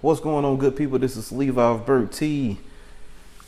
What's 0.00 0.20
going 0.20 0.44
on, 0.44 0.58
good 0.58 0.76
people? 0.76 1.00
This 1.00 1.16
is 1.16 1.32
Levi 1.32 1.76
Burt 1.78 2.12
T 2.12 2.58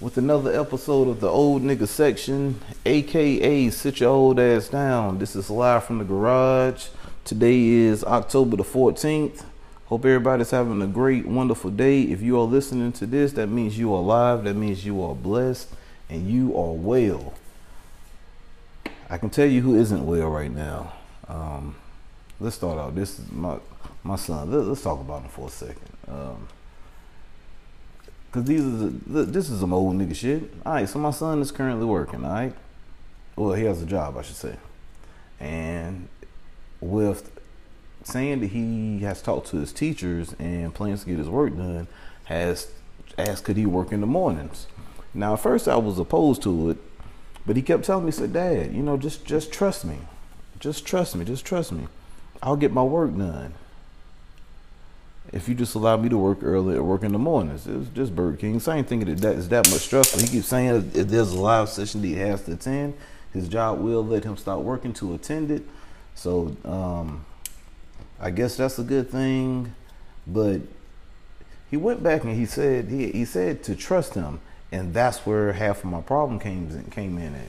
with 0.00 0.18
another 0.18 0.52
episode 0.60 1.06
of 1.06 1.20
the 1.20 1.28
Old 1.28 1.62
Nigga 1.62 1.86
Section, 1.86 2.60
aka 2.84 3.70
Sit 3.70 4.00
Your 4.00 4.10
Old 4.10 4.40
Ass 4.40 4.66
Down. 4.66 5.20
This 5.20 5.36
is 5.36 5.48
live 5.48 5.84
from 5.84 5.98
the 5.98 6.04
garage. 6.04 6.88
Today 7.24 7.68
is 7.68 8.02
October 8.02 8.56
the 8.56 8.64
14th. 8.64 9.44
Hope 9.86 10.04
everybody's 10.04 10.50
having 10.50 10.82
a 10.82 10.88
great, 10.88 11.24
wonderful 11.24 11.70
day. 11.70 12.02
If 12.02 12.20
you 12.20 12.36
are 12.36 12.42
listening 12.42 12.90
to 12.94 13.06
this, 13.06 13.30
that 13.34 13.46
means 13.46 13.78
you 13.78 13.94
are 13.94 13.98
alive, 13.98 14.42
that 14.42 14.54
means 14.54 14.84
you 14.84 15.00
are 15.04 15.14
blessed, 15.14 15.68
and 16.08 16.28
you 16.28 16.58
are 16.58 16.72
well. 16.72 17.32
I 19.08 19.18
can 19.18 19.30
tell 19.30 19.46
you 19.46 19.60
who 19.60 19.76
isn't 19.76 20.04
well 20.04 20.30
right 20.30 20.50
now. 20.50 20.94
Um, 21.28 21.76
let's 22.40 22.56
start 22.56 22.76
out. 22.76 22.96
This 22.96 23.20
is 23.20 23.30
my 23.30 23.58
my 24.02 24.16
son. 24.16 24.50
Let, 24.50 24.66
us 24.66 24.82
talk 24.82 25.00
about 25.00 25.22
him 25.22 25.28
for 25.28 25.46
a 25.46 25.50
second. 25.50 25.76
Um, 26.10 26.48
Cause 28.32 28.44
these 28.44 28.62
the, 28.62 29.24
this 29.24 29.50
is 29.50 29.58
some 29.58 29.72
old 29.72 29.96
nigga 29.96 30.14
shit. 30.14 30.52
All 30.64 30.74
right, 30.74 30.88
so 30.88 31.00
my 31.00 31.10
son 31.10 31.40
is 31.40 31.50
currently 31.50 31.84
working. 31.84 32.24
All 32.24 32.30
right, 32.30 32.54
well 33.34 33.54
he 33.54 33.64
has 33.64 33.82
a 33.82 33.86
job, 33.86 34.16
I 34.16 34.22
should 34.22 34.36
say, 34.36 34.56
and 35.40 36.08
with 36.80 37.40
saying 38.04 38.40
that 38.40 38.48
he 38.48 39.00
has 39.00 39.20
talked 39.20 39.48
to 39.48 39.56
his 39.56 39.72
teachers 39.72 40.34
and 40.38 40.72
plans 40.72 41.02
to 41.02 41.10
get 41.10 41.18
his 41.18 41.28
work 41.28 41.56
done, 41.56 41.88
has 42.24 42.68
asked 43.18 43.44
could 43.44 43.56
he 43.56 43.66
work 43.66 43.90
in 43.90 44.00
the 44.00 44.06
mornings. 44.06 44.68
Now 45.12 45.34
at 45.34 45.40
first 45.40 45.66
I 45.66 45.76
was 45.76 45.98
opposed 45.98 46.40
to 46.42 46.70
it, 46.70 46.78
but 47.44 47.56
he 47.56 47.62
kept 47.62 47.84
telling 47.84 48.06
me, 48.06 48.12
said, 48.12 48.32
Dad, 48.32 48.72
you 48.72 48.82
know, 48.82 48.96
just 48.96 49.24
just 49.24 49.52
trust 49.52 49.84
me, 49.84 49.98
just 50.60 50.86
trust 50.86 51.16
me, 51.16 51.24
just 51.24 51.44
trust 51.44 51.72
me. 51.72 51.88
I'll 52.40 52.56
get 52.56 52.72
my 52.72 52.84
work 52.84 53.10
done 53.18 53.54
if 55.32 55.48
you 55.48 55.54
just 55.54 55.74
allow 55.74 55.96
me 55.96 56.08
to 56.08 56.18
work 56.18 56.38
early 56.42 56.76
or 56.76 56.82
work 56.82 57.02
in 57.02 57.12
the 57.12 57.18
mornings. 57.18 57.66
It 57.66 57.76
was 57.76 57.88
just 57.88 58.14
Burger 58.14 58.36
King. 58.36 58.58
Same 58.58 58.84
thing 58.84 59.00
that 59.00 59.18
that 59.18 59.36
is 59.36 59.48
that 59.50 59.70
much 59.70 59.80
stressful. 59.82 60.20
He 60.20 60.26
keeps 60.26 60.48
saying 60.48 60.90
if 60.94 61.08
there's 61.08 61.32
a 61.32 61.38
live 61.38 61.68
session 61.68 62.00
that 62.02 62.08
he 62.08 62.14
has 62.16 62.42
to 62.44 62.52
attend, 62.52 62.94
his 63.32 63.48
job 63.48 63.80
will 63.80 64.04
let 64.04 64.24
him 64.24 64.36
start 64.36 64.60
working 64.60 64.92
to 64.94 65.14
attend 65.14 65.50
it. 65.50 65.62
So 66.16 66.56
um, 66.64 67.24
I 68.20 68.30
guess 68.30 68.56
that's 68.56 68.78
a 68.78 68.82
good 68.82 69.10
thing. 69.10 69.72
But 70.26 70.62
he 71.70 71.76
went 71.76 72.02
back 72.02 72.24
and 72.24 72.34
he 72.34 72.46
said 72.46 72.88
he, 72.88 73.12
he 73.12 73.24
said 73.24 73.62
to 73.64 73.76
trust 73.76 74.14
him, 74.14 74.40
and 74.72 74.92
that's 74.92 75.18
where 75.18 75.52
half 75.52 75.78
of 75.78 75.84
my 75.84 76.00
problem 76.00 76.40
came 76.40 76.84
came 76.90 77.18
in 77.18 77.36
at. 77.36 77.46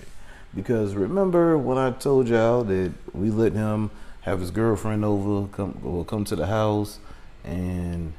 Because 0.54 0.94
remember 0.94 1.58
when 1.58 1.80
I 1.80 1.92
told 1.92 2.28
y'all 2.28 2.64
that 2.66 2.92
we 3.14 3.32
let 3.32 3.54
him 3.54 3.90
have 4.22 4.40
his 4.40 4.52
girlfriend 4.52 5.04
over, 5.04 5.48
come 5.48 6.06
come 6.08 6.26
to 6.26 6.36
the 6.36 6.46
house 6.46 7.00
and 7.44 8.14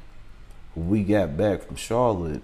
we 0.75 1.03
got 1.03 1.37
back 1.37 1.63
from 1.63 1.75
Charlotte 1.75 2.41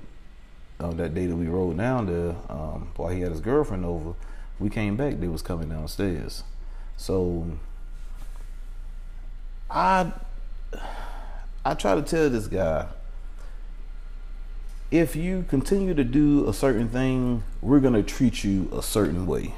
on 0.79 0.91
uh, 0.91 0.93
that 0.93 1.13
day 1.13 1.25
that 1.25 1.35
we 1.35 1.47
rode 1.47 1.77
down 1.77 2.05
there 2.05 2.35
um, 2.49 2.91
while 2.95 3.09
he 3.09 3.21
had 3.21 3.31
his 3.31 3.41
girlfriend 3.41 3.85
over. 3.85 4.13
We 4.59 4.69
came 4.69 4.95
back, 4.95 5.19
they 5.19 5.27
was 5.27 5.41
coming 5.41 5.69
downstairs. 5.69 6.43
So 6.95 7.47
I 9.69 10.11
I 11.65 11.73
try 11.73 11.95
to 11.95 12.01
tell 12.01 12.29
this 12.29 12.47
guy 12.47 12.87
if 14.91 15.15
you 15.15 15.45
continue 15.47 15.93
to 15.93 16.03
do 16.03 16.47
a 16.47 16.53
certain 16.53 16.89
thing, 16.89 17.43
we're 17.61 17.79
gonna 17.79 18.03
treat 18.03 18.43
you 18.43 18.69
a 18.73 18.81
certain 18.81 19.27
way. 19.27 19.53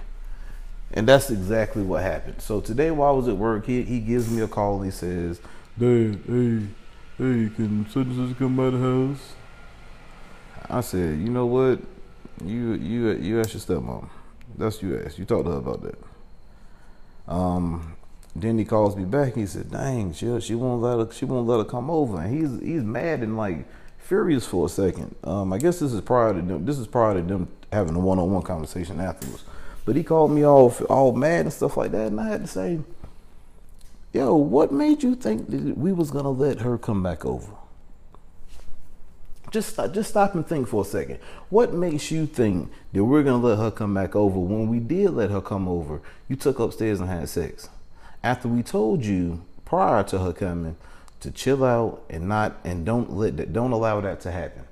And 0.93 1.07
that's 1.07 1.29
exactly 1.29 1.83
what 1.83 2.03
happened. 2.03 2.41
So 2.41 2.59
today 2.59 2.91
while 2.91 3.13
I 3.13 3.15
was 3.15 3.27
at 3.27 3.37
work, 3.37 3.65
he 3.65 3.83
he 3.83 3.99
gives 3.99 4.29
me 4.29 4.41
a 4.41 4.47
call 4.47 4.77
and 4.77 4.85
he 4.85 4.91
says, 4.91 5.39
Dad, 5.79 6.19
hey, 6.27 6.61
hey, 7.21 7.51
can 7.55 7.85
such 7.87 8.07
and 8.07 8.37
come 8.39 8.55
by 8.55 8.71
the 8.71 8.79
house? 8.79 9.35
I 10.67 10.81
said, 10.81 11.19
you 11.19 11.29
know 11.29 11.45
what? 11.45 11.79
You 12.43 12.73
you 12.73 13.11
you 13.11 13.39
ask 13.39 13.53
your 13.53 13.61
stepmom. 13.61 14.09
That's 14.57 14.81
you 14.81 14.99
ask. 14.99 15.19
You 15.19 15.25
talk 15.25 15.45
to 15.45 15.51
her 15.51 15.57
about 15.57 15.83
that. 15.83 15.99
Um, 17.27 17.95
then 18.35 18.57
he 18.57 18.65
calls 18.65 18.95
me 18.95 19.05
back. 19.05 19.35
He 19.35 19.45
said, 19.45 19.69
"Dang, 19.69 20.13
she 20.13 20.39
she 20.39 20.55
won't 20.55 20.81
let 20.81 20.97
her 20.97 21.13
she 21.13 21.25
won't 21.25 21.45
let 21.45 21.59
her 21.59 21.65
come 21.65 21.91
over." 21.91 22.19
And 22.21 22.35
he's 22.35 22.59
he's 22.59 22.81
mad 22.81 23.19
and 23.19 23.37
like 23.37 23.65
furious 23.99 24.47
for 24.47 24.65
a 24.65 24.69
second. 24.69 25.15
Um, 25.23 25.53
I 25.53 25.59
guess 25.59 25.77
this 25.79 25.93
is 25.93 26.01
prior 26.01 26.33
to 26.33 26.41
them. 26.41 26.65
This 26.65 26.79
is 26.79 26.87
prior 26.87 27.13
to 27.13 27.21
them 27.21 27.49
having 27.71 27.95
a 27.95 27.99
one 27.99 28.17
on 28.17 28.31
one 28.31 28.41
conversation 28.41 28.99
afterwards. 28.99 29.43
But 29.85 29.95
he 29.95 30.03
called 30.03 30.31
me 30.31 30.43
all 30.43 30.73
all 30.89 31.11
mad 31.11 31.41
and 31.41 31.53
stuff 31.53 31.77
like 31.77 31.91
that, 31.91 32.07
and 32.07 32.19
I 32.19 32.29
had 32.29 32.41
to 32.41 32.47
say, 32.47 32.79
yo, 34.13 34.35
what 34.35 34.71
made 34.71 35.03
you 35.03 35.15
think 35.15 35.49
that 35.49 35.77
we 35.77 35.91
was 35.91 36.11
gonna 36.11 36.31
let 36.31 36.59
her 36.59 36.77
come 36.77 37.01
back 37.01 37.25
over? 37.25 37.53
Just 39.51 39.75
just 39.91 40.11
stop 40.11 40.33
and 40.33 40.47
think 40.47 40.67
for 40.67 40.83
a 40.83 40.85
second. 40.85 41.19
What 41.49 41.73
makes 41.73 42.09
you 42.09 42.25
think 42.25 42.71
that 42.93 43.03
we're 43.03 43.23
gonna 43.23 43.45
let 43.45 43.57
her 43.57 43.71
come 43.71 43.93
back 43.93 44.15
over 44.15 44.39
when 44.39 44.69
we 44.69 44.79
did 44.79 45.11
let 45.11 45.29
her 45.29 45.41
come 45.41 45.67
over? 45.67 46.01
You 46.29 46.37
took 46.37 46.59
upstairs 46.59 46.99
and 46.99 47.09
had 47.09 47.27
sex 47.27 47.69
after 48.23 48.47
we 48.47 48.63
told 48.63 49.03
you 49.03 49.41
prior 49.65 50.03
to 50.03 50.19
her 50.19 50.33
coming 50.33 50.77
to 51.19 51.31
chill 51.31 51.63
out 51.63 52.03
and 52.09 52.27
not 52.27 52.57
and 52.63 52.85
don't 52.85 53.11
let 53.11 53.37
that 53.37 53.51
don't 53.51 53.71
allow 53.71 53.99
that 54.01 54.21
to 54.21 54.31
happen. 54.31 54.63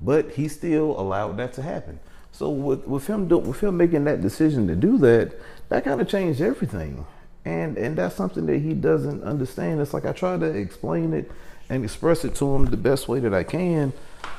But 0.00 0.32
he 0.32 0.48
still 0.48 0.98
allowed 0.98 1.36
that 1.38 1.52
to 1.54 1.62
happen. 1.62 1.98
So 2.32 2.50
with 2.50 2.86
with 2.86 3.08
him 3.08 3.26
do, 3.26 3.38
with 3.38 3.60
him 3.60 3.76
making 3.76 4.04
that 4.04 4.20
decision 4.20 4.68
to 4.68 4.76
do 4.76 4.96
that, 4.98 5.32
that 5.70 5.84
kind 5.84 6.00
of 6.00 6.08
changed 6.08 6.40
everything 6.40 7.04
and 7.44 7.76
and 7.78 7.96
that's 7.96 8.16
something 8.16 8.46
that 8.46 8.58
he 8.58 8.74
doesn't 8.74 9.22
understand. 9.22 9.80
It's 9.80 9.94
like 9.94 10.06
I 10.06 10.12
try 10.12 10.36
to 10.36 10.46
explain 10.46 11.12
it 11.14 11.30
and 11.68 11.84
express 11.84 12.24
it 12.24 12.34
to 12.36 12.54
him 12.54 12.66
the 12.66 12.76
best 12.76 13.08
way 13.08 13.20
that 13.20 13.32
I 13.32 13.44
can, 13.44 13.92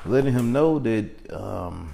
letting 0.06 0.34
him 0.34 0.52
know 0.52 0.80
that 0.80 1.34
um, 1.34 1.94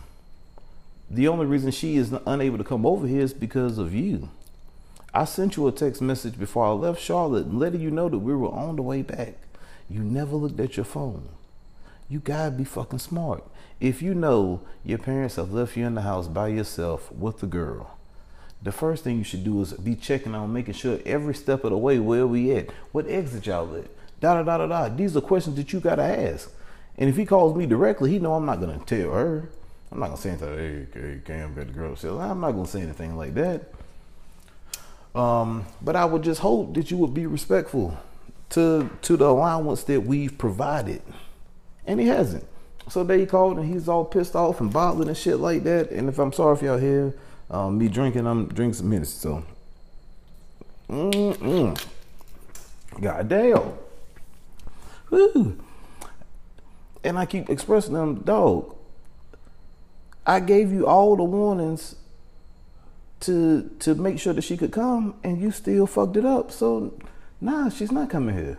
the 1.10 1.28
only 1.28 1.46
reason 1.46 1.72
she 1.72 1.96
is 1.96 2.14
unable 2.26 2.58
to 2.58 2.64
come 2.64 2.86
over 2.86 3.08
here 3.08 3.22
is 3.22 3.34
because 3.34 3.78
of 3.78 3.94
you. 3.94 4.30
I 5.14 5.26
sent 5.26 5.56
you 5.56 5.68
a 5.68 5.72
text 5.72 6.02
message 6.02 6.38
before 6.38 6.66
I 6.66 6.72
left 6.72 7.02
Charlotte, 7.02 7.54
letting 7.54 7.82
you 7.82 7.92
know 7.92 8.10
that 8.10 8.20
we 8.20 8.36
were 8.36 8.50
on 8.50 8.76
the 8.76 8.82
way 8.82 9.02
back. 9.02 9.36
You 9.90 10.02
never 10.02 10.36
looked 10.36 10.60
at 10.60 10.76
your 10.76 10.86
phone. 10.86 11.30
You 12.10 12.20
gotta 12.20 12.52
be 12.52 12.64
fucking 12.64 13.00
smart. 13.00 13.44
If 13.80 14.02
you 14.02 14.14
know 14.14 14.62
your 14.84 14.98
parents 14.98 15.36
have 15.36 15.54
left 15.54 15.78
you 15.78 15.86
in 15.86 15.96
the 15.96 16.02
house 16.02 16.28
by 16.28 16.50
yourself 16.50 17.12
with 17.12 17.40
the 17.40 17.48
girl, 17.48 17.97
the 18.68 18.72
first 18.74 19.06
thing 19.06 19.18
you 19.18 19.24
should 19.24 19.46
do 19.46 19.62
is 19.62 19.72
be 19.72 19.96
checking 19.96 20.36
on 20.36 20.52
making 20.52 20.74
sure 20.74 21.00
every 21.06 21.34
step 21.34 21.64
of 21.64 21.72
the 21.72 21.78
way 21.78 22.00
where 22.00 22.28
we 22.28 22.52
at, 22.52 22.70
what 22.92 23.08
exit 23.08 23.48
y'all 23.48 23.74
at, 23.78 23.86
da 24.20 24.34
da 24.36 24.44
da 24.44 24.58
da 24.58 24.68
da. 24.68 24.94
These 24.94 25.16
are 25.16 25.22
questions 25.22 25.56
that 25.56 25.72
you 25.72 25.80
gotta 25.80 26.04
ask. 26.04 26.52
And 26.98 27.10
if 27.10 27.16
he 27.16 27.26
calls 27.26 27.56
me 27.56 27.66
directly, 27.66 28.12
he 28.12 28.20
know 28.20 28.34
I'm 28.34 28.46
not 28.46 28.60
gonna 28.60 28.80
tell 28.86 29.14
her. 29.14 29.50
I'm 29.90 30.00
not 30.00 30.08
gonna 30.08 30.18
say 30.18 30.32
anything. 30.32 30.58
Hey, 30.94 31.00
hey 31.00 31.22
Cam, 31.24 31.54
got 31.54 31.68
the 31.68 31.74
girl. 31.74 32.20
I'm 32.20 32.42
not 32.42 32.52
gonna 32.52 32.68
say 32.68 32.82
anything 32.82 33.16
like 33.16 33.36
that. 33.36 33.72
Um, 35.16 35.66
but 35.82 35.96
I 35.96 36.04
would 36.04 36.24
just 36.24 36.42
hope 36.42 36.74
that 36.74 36.92
you 36.92 36.98
would 36.98 37.14
be 37.14 37.26
respectful 37.26 37.98
to 38.50 38.90
to 39.04 39.16
the 39.16 39.28
allowance 39.28 39.84
that 39.86 40.02
we've 40.02 40.38
provided, 40.38 41.02
and 41.86 42.02
he 42.02 42.08
hasn't. 42.08 42.46
So 42.90 43.06
they 43.06 43.26
called 43.26 43.60
and 43.60 43.74
he's 43.74 43.88
all 43.88 44.04
pissed 44.04 44.36
off 44.36 44.60
and 44.60 44.74
bottling 44.74 45.08
and 45.08 45.18
shit 45.18 45.38
like 45.38 45.64
that. 45.64 45.90
And 45.92 46.10
if 46.10 46.20
I'm 46.20 46.34
sorry 46.34 46.58
if 46.58 46.62
y'all 46.62 46.78
hear 46.78 47.14
um, 47.50 47.78
me 47.78 47.88
drinking, 47.88 48.26
I'm 48.28 48.48
drinking 48.48 48.74
some 48.74 48.90
minutes. 48.90 49.12
So, 49.12 49.44
mm-mm. 50.90 51.86
God 53.00 53.30
damn. 53.30 53.74
Woo. 55.10 55.58
And 57.04 57.18
I 57.18 57.26
keep 57.26 57.50
expressing 57.50 57.94
them, 57.94 58.16
dog. 58.16 58.76
I 60.26 60.42
gave 60.42 60.74
you 60.74 60.86
all 60.86 61.16
the 61.16 61.24
warnings 61.24 61.96
to 63.22 63.72
to 63.80 63.96
make 63.96 64.20
sure 64.20 64.34
that 64.34 64.44
she 64.44 64.58
could 64.58 64.72
come, 64.72 65.16
and 65.24 65.42
you 65.42 65.52
still 65.52 65.88
fucked 65.88 66.18
it 66.18 66.26
up. 66.26 66.52
So, 66.52 66.94
nah, 67.40 67.70
she's 67.70 67.92
not 67.92 68.10
coming 68.10 68.36
here. 68.36 68.58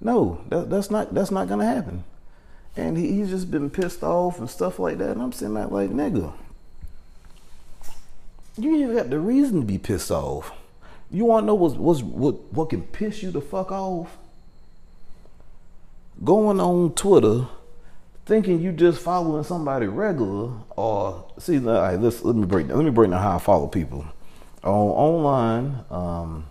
No, 0.00 0.44
that, 0.50 0.68
that's 0.68 0.90
not 0.90 1.14
that's 1.14 1.30
not 1.30 1.48
gonna 1.48 1.64
happen. 1.64 2.04
And 2.76 2.98
he, 2.98 3.12
he's 3.12 3.30
just 3.30 3.50
been 3.50 3.70
pissed 3.70 4.02
off 4.02 4.38
and 4.38 4.50
stuff 4.50 4.78
like 4.78 4.98
that. 4.98 5.12
And 5.12 5.22
I'm 5.22 5.32
sitting 5.32 5.54
there 5.54 5.66
like, 5.66 5.88
nigga, 5.90 6.34
you 8.56 8.76
ain't 8.76 8.96
got 8.96 9.10
the 9.10 9.18
reason 9.18 9.60
to 9.60 9.66
be 9.66 9.78
pissed 9.78 10.10
off. 10.10 10.52
You 11.10 11.24
wanna 11.26 11.46
know 11.46 11.54
what's, 11.54 11.74
what's, 11.74 12.02
what 12.02 12.52
what 12.52 12.70
can 12.70 12.82
piss 12.82 13.22
you 13.22 13.30
the 13.30 13.40
fuck 13.40 13.70
off? 13.70 14.16
Going 16.24 16.60
on 16.60 16.94
Twitter, 16.94 17.46
thinking 18.24 18.60
you 18.60 18.72
just 18.72 19.00
following 19.00 19.44
somebody 19.44 19.86
regular, 19.86 20.52
or 20.76 21.30
see, 21.38 21.58
all 21.58 21.74
right, 21.74 22.00
let's 22.00 22.22
let 22.22 22.34
me 22.34 22.46
break. 22.46 22.68
Let 22.68 22.84
me 22.84 22.90
break 22.90 23.10
down 23.10 23.22
how 23.22 23.36
I 23.36 23.38
follow 23.38 23.66
people. 23.66 24.06
On 24.64 24.72
online, 24.72 25.84
um, 25.90 26.46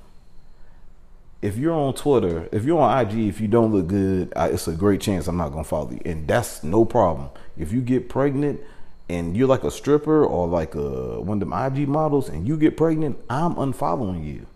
if 1.42 1.58
you're 1.58 1.74
on 1.74 1.94
Twitter, 1.96 2.48
if 2.52 2.64
you're 2.64 2.80
on 2.80 3.06
IG, 3.06 3.28
if 3.28 3.42
you 3.42 3.48
don't 3.48 3.74
look 3.74 3.88
good, 3.88 4.32
it's 4.36 4.68
a 4.68 4.74
great 4.74 5.02
chance 5.02 5.28
I'm 5.28 5.38
not 5.38 5.50
gonna 5.50 5.64
follow 5.64 5.92
you, 5.92 6.02
and 6.06 6.28
that's 6.28 6.64
no 6.64 6.86
problem. 6.86 7.30
If 7.58 7.74
you 7.74 7.82
get 7.82 8.08
pregnant 8.08 8.62
and 9.08 9.38
you're 9.38 9.48
like 9.48 9.64
a 9.64 9.72
stripper 9.72 10.26
or 10.26 10.48
like 10.48 10.76
a 10.76 11.22
one 11.22 11.42
of 11.42 11.50
them 11.50 11.54
IG 11.54 11.88
models 11.88 12.30
and 12.30 12.48
you 12.48 12.58
get 12.58 12.78
pregnant, 12.78 13.18
I'm 13.30 13.56
unfollowing 13.56 14.26
you. 14.26 14.48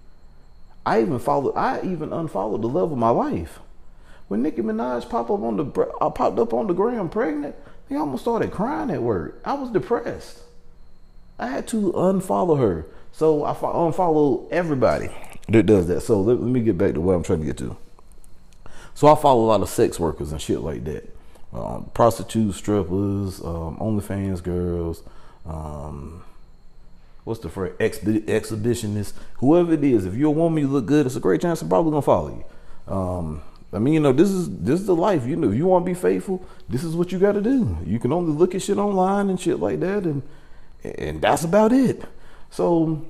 I 0.86 1.02
even 1.02 1.20
follow 1.20 1.54
I 1.54 1.82
even 1.84 2.12
unfollowed 2.12 2.62
the 2.62 2.70
love 2.70 2.92
of 2.92 2.98
my 2.98 3.10
life. 3.10 3.60
When 4.28 4.44
Nicki 4.44 4.62
Minaj 4.62 5.10
popped 5.10 5.30
up 5.30 5.42
on 5.42 5.58
the 5.58 5.92
I 6.02 6.06
uh, 6.06 6.10
popped 6.10 6.40
up 6.40 6.54
on 6.54 6.68
the 6.68 6.74
gram 6.74 7.10
pregnant, 7.10 7.56
I 7.90 7.96
almost 7.96 8.24
started 8.24 8.52
crying 8.52 8.92
at 8.92 9.02
work. 9.02 9.42
I 9.44 9.54
was 9.54 9.70
depressed. 9.72 10.40
I 11.38 11.48
had 11.48 11.68
to 11.70 11.94
unfollow 11.94 12.60
her. 12.60 12.86
So 13.12 13.44
I 13.46 13.54
unfollow 13.54 14.50
everybody 14.52 15.10
that 15.48 15.66
does 15.66 15.88
that. 15.88 16.02
So 16.02 16.22
let, 16.22 16.40
let 16.40 16.50
me 16.50 16.62
get 16.62 16.78
back 16.78 16.94
to 16.94 17.02
what 17.02 17.14
I'm 17.14 17.24
trying 17.24 17.40
to 17.40 17.46
get 17.46 17.58
to. 17.58 17.76
So 18.94 19.08
I 19.08 19.16
follow 19.16 19.46
a 19.46 19.48
lot 19.48 19.62
of 19.62 19.70
sex 19.70 20.00
workers 20.00 20.32
and 20.32 20.42
shit 20.42 20.60
like 20.60 20.84
that. 20.86 21.19
Um, 21.52 21.90
prostitutes, 21.96 22.58
strippers, 22.58 23.40
um, 23.42 23.78
OnlyFans 23.80 24.44
girls, 24.44 25.02
um, 25.48 26.24
what's 27.24 27.40
the 27.40 27.50
phrase? 27.50 27.74
Exhi- 27.80 28.26
exhibitionist, 28.26 29.14
whoever 29.38 29.74
it 29.74 29.84
is. 29.84 30.06
If 30.06 30.14
you're 30.14 30.28
a 30.28 30.32
woman, 30.32 30.62
you 30.62 30.68
look 30.68 30.86
good. 30.86 31.08
It's 31.08 31.16
a 31.16 31.20
great 31.20 31.42
chance 31.42 31.62
I'm 31.62 31.70
probably 31.70 31.92
gonna 31.92 32.02
follow 32.04 32.30
you. 32.30 32.94
Um, 32.94 33.42
I 33.72 33.80
mean, 33.80 33.94
you 33.94 34.00
know, 34.00 34.12
this 34.12 34.30
is 34.30 34.50
this 34.60 34.80
is 34.80 34.88
the 34.88 34.96
life. 34.96 35.26
You 35.26 35.36
know, 35.36 35.50
if 35.50 35.56
you 35.56 35.66
want 35.66 35.86
to 35.86 35.90
be 35.90 35.96
faithful, 35.96 36.44
this 36.68 36.84
is 36.84 36.96
what 36.96 37.12
you 37.12 37.20
got 37.20 37.34
to 37.34 37.42
do. 37.42 37.78
You 37.86 38.00
can 38.00 38.12
only 38.12 38.32
look 38.32 38.56
at 38.56 38.62
shit 38.62 38.78
online 38.78 39.30
and 39.30 39.40
shit 39.40 39.60
like 39.60 39.80
that, 39.82 40.04
and 40.04 40.24
and 40.84 41.22
that's 41.22 41.44
about 41.44 41.72
it. 41.72 42.04
So 42.50 43.06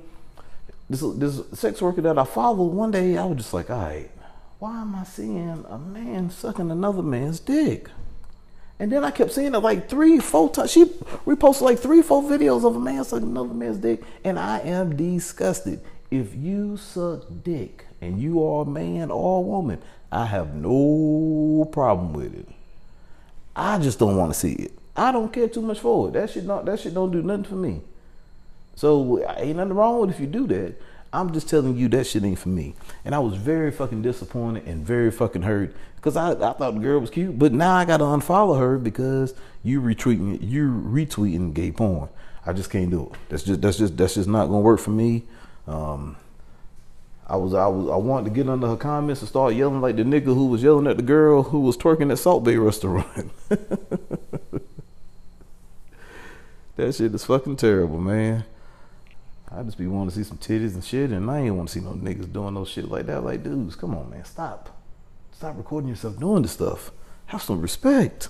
this 0.88 1.00
this 1.00 1.40
sex 1.58 1.80
worker 1.80 2.02
that 2.02 2.18
I 2.18 2.24
followed 2.24 2.72
one 2.72 2.90
day, 2.90 3.16
I 3.16 3.24
was 3.24 3.38
just 3.38 3.54
like, 3.54 3.70
all 3.70 3.78
right, 3.78 4.10
why 4.58 4.82
am 4.82 4.94
I 4.94 5.04
seeing 5.04 5.64
a 5.68 5.78
man 5.78 6.30
sucking 6.30 6.70
another 6.70 7.02
man's 7.02 7.40
dick? 7.40 7.88
And 8.80 8.90
then 8.90 9.04
I 9.04 9.10
kept 9.10 9.32
seeing 9.32 9.54
it 9.54 9.58
like 9.58 9.90
three, 9.90 10.18
four 10.18 10.50
times. 10.50 10.72
She 10.72 10.86
reposted 11.26 11.60
like 11.60 11.78
three, 11.78 12.00
four 12.00 12.22
videos 12.22 12.64
of 12.64 12.76
a 12.76 12.80
man 12.80 13.04
sucking 13.04 13.28
another 13.28 13.52
man's 13.52 13.76
dick, 13.76 14.02
and 14.24 14.38
I 14.38 14.60
am 14.60 14.96
disgusted. 14.96 15.82
If 16.10 16.34
you 16.34 16.78
suck 16.78 17.24
dick 17.44 17.84
and 18.00 18.18
you 18.18 18.42
are 18.42 18.62
a 18.62 18.66
man 18.66 19.10
or 19.10 19.38
a 19.38 19.42
woman, 19.42 19.82
I 20.10 20.24
have 20.24 20.54
no 20.54 21.68
problem 21.70 22.14
with 22.14 22.34
it. 22.34 22.48
I 23.54 23.78
just 23.78 23.98
don't 23.98 24.16
want 24.16 24.32
to 24.32 24.38
see 24.38 24.54
it. 24.54 24.72
I 24.96 25.12
don't 25.12 25.30
care 25.30 25.46
too 25.46 25.60
much 25.60 25.80
for 25.80 26.08
it. 26.08 26.14
That 26.14 26.30
shit 26.30 26.46
not 26.46 26.64
that 26.64 26.80
shit 26.80 26.94
don't 26.94 27.10
do 27.10 27.20
nothing 27.20 27.44
for 27.44 27.56
me. 27.56 27.82
So 28.76 29.22
ain't 29.36 29.58
nothing 29.58 29.74
wrong 29.74 30.00
with 30.00 30.10
if 30.10 30.20
you 30.20 30.26
do 30.26 30.46
that. 30.46 30.74
I'm 31.12 31.32
just 31.32 31.48
telling 31.48 31.76
you 31.76 31.88
that 31.88 32.06
shit 32.06 32.24
ain't 32.24 32.38
for 32.38 32.50
me. 32.50 32.74
And 33.04 33.14
I 33.14 33.18
was 33.18 33.34
very 33.34 33.72
fucking 33.72 34.02
disappointed 34.02 34.66
and 34.66 34.86
very 34.86 35.10
fucking 35.10 35.42
hurt 35.42 35.74
because 35.96 36.16
I, 36.16 36.32
I 36.32 36.52
thought 36.52 36.58
the 36.58 36.80
girl 36.80 37.00
was 37.00 37.10
cute, 37.10 37.38
but 37.38 37.52
now 37.52 37.74
I 37.74 37.84
gotta 37.84 38.04
unfollow 38.04 38.58
her 38.58 38.78
because 38.78 39.34
you 39.62 39.82
retweeting 39.82 40.38
you 40.40 40.70
retweeting 40.70 41.52
gay 41.52 41.72
porn. 41.72 42.08
I 42.46 42.52
just 42.52 42.70
can't 42.70 42.90
do 42.90 43.10
it. 43.12 43.18
That's 43.28 43.42
just 43.42 43.60
that's 43.60 43.76
just 43.76 43.96
that's 43.96 44.14
just 44.14 44.28
not 44.28 44.46
gonna 44.46 44.60
work 44.60 44.80
for 44.80 44.90
me. 44.90 45.24
Um, 45.66 46.16
I 47.26 47.36
was 47.36 47.54
I 47.54 47.66
was 47.66 47.88
I 47.88 47.96
wanted 47.96 48.30
to 48.30 48.34
get 48.34 48.48
under 48.48 48.68
her 48.68 48.76
comments 48.76 49.20
and 49.20 49.28
start 49.28 49.54
yelling 49.54 49.80
like 49.80 49.96
the 49.96 50.04
nigga 50.04 50.26
who 50.26 50.46
was 50.46 50.62
yelling 50.62 50.86
at 50.86 50.96
the 50.96 51.02
girl 51.02 51.42
who 51.42 51.60
was 51.60 51.76
twerking 51.76 52.10
at 52.10 52.18
Salt 52.18 52.44
Bae 52.44 52.54
restaurant. 52.54 53.30
that 56.76 56.94
shit 56.94 57.14
is 57.14 57.24
fucking 57.24 57.56
terrible, 57.56 57.98
man. 57.98 58.44
I 59.52 59.62
just 59.64 59.78
be 59.78 59.88
wanting 59.88 60.10
to 60.10 60.14
see 60.14 60.22
some 60.22 60.38
titties 60.38 60.74
and 60.74 60.84
shit, 60.84 61.10
and 61.10 61.28
I 61.28 61.40
ain't 61.40 61.56
want 61.56 61.68
to 61.70 61.74
see 61.74 61.84
no 61.84 61.92
niggas 61.92 62.32
doing 62.32 62.54
no 62.54 62.64
shit 62.64 62.88
like 62.88 63.06
that. 63.06 63.24
Like, 63.24 63.42
dudes, 63.42 63.74
come 63.74 63.96
on, 63.96 64.08
man, 64.08 64.24
stop, 64.24 64.80
stop 65.32 65.56
recording 65.56 65.88
yourself 65.88 66.18
doing 66.20 66.42
this 66.42 66.52
stuff. 66.52 66.92
Have 67.26 67.42
some 67.42 67.60
respect, 67.60 68.28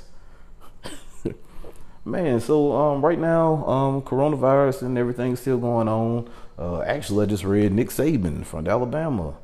man. 2.06 2.40
So, 2.40 2.72
um, 2.72 3.04
right 3.04 3.18
now, 3.18 3.66
um, 3.66 4.02
coronavirus 4.02 4.82
and 4.82 4.96
everything 4.96 5.36
still 5.36 5.58
going 5.58 5.88
on. 5.88 6.30
Uh, 6.58 6.80
actually, 6.82 7.26
I 7.26 7.28
just 7.28 7.44
read 7.44 7.72
Nick 7.72 7.90
Saban 7.90 8.44
from 8.46 8.66
Alabama, 8.66 9.34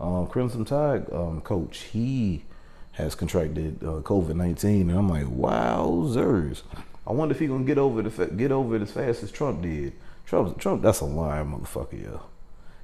um, 0.00 0.28
Crimson 0.28 0.64
Tide 0.64 1.12
um, 1.12 1.42
coach. 1.42 1.80
He 1.92 2.44
has 2.92 3.14
contracted 3.14 3.82
uh, 3.82 4.00
COVID 4.00 4.34
nineteen, 4.34 4.88
and 4.88 4.98
I'm 4.98 5.08
like, 5.10 5.24
wowzers. 5.24 6.62
I 7.06 7.12
wonder 7.12 7.34
if 7.34 7.38
he 7.38 7.46
gonna 7.46 7.64
get 7.64 7.78
over 7.78 8.02
the 8.02 8.26
get 8.26 8.50
over 8.50 8.76
it 8.76 8.82
as 8.82 8.90
fast 8.90 9.22
as 9.22 9.30
Trump 9.30 9.62
did. 9.62 9.92
Trump, 10.28 10.58
Trump, 10.58 10.82
that's 10.82 11.00
a 11.00 11.06
lying 11.06 11.46
motherfucker, 11.46 12.02
yo. 12.02 12.20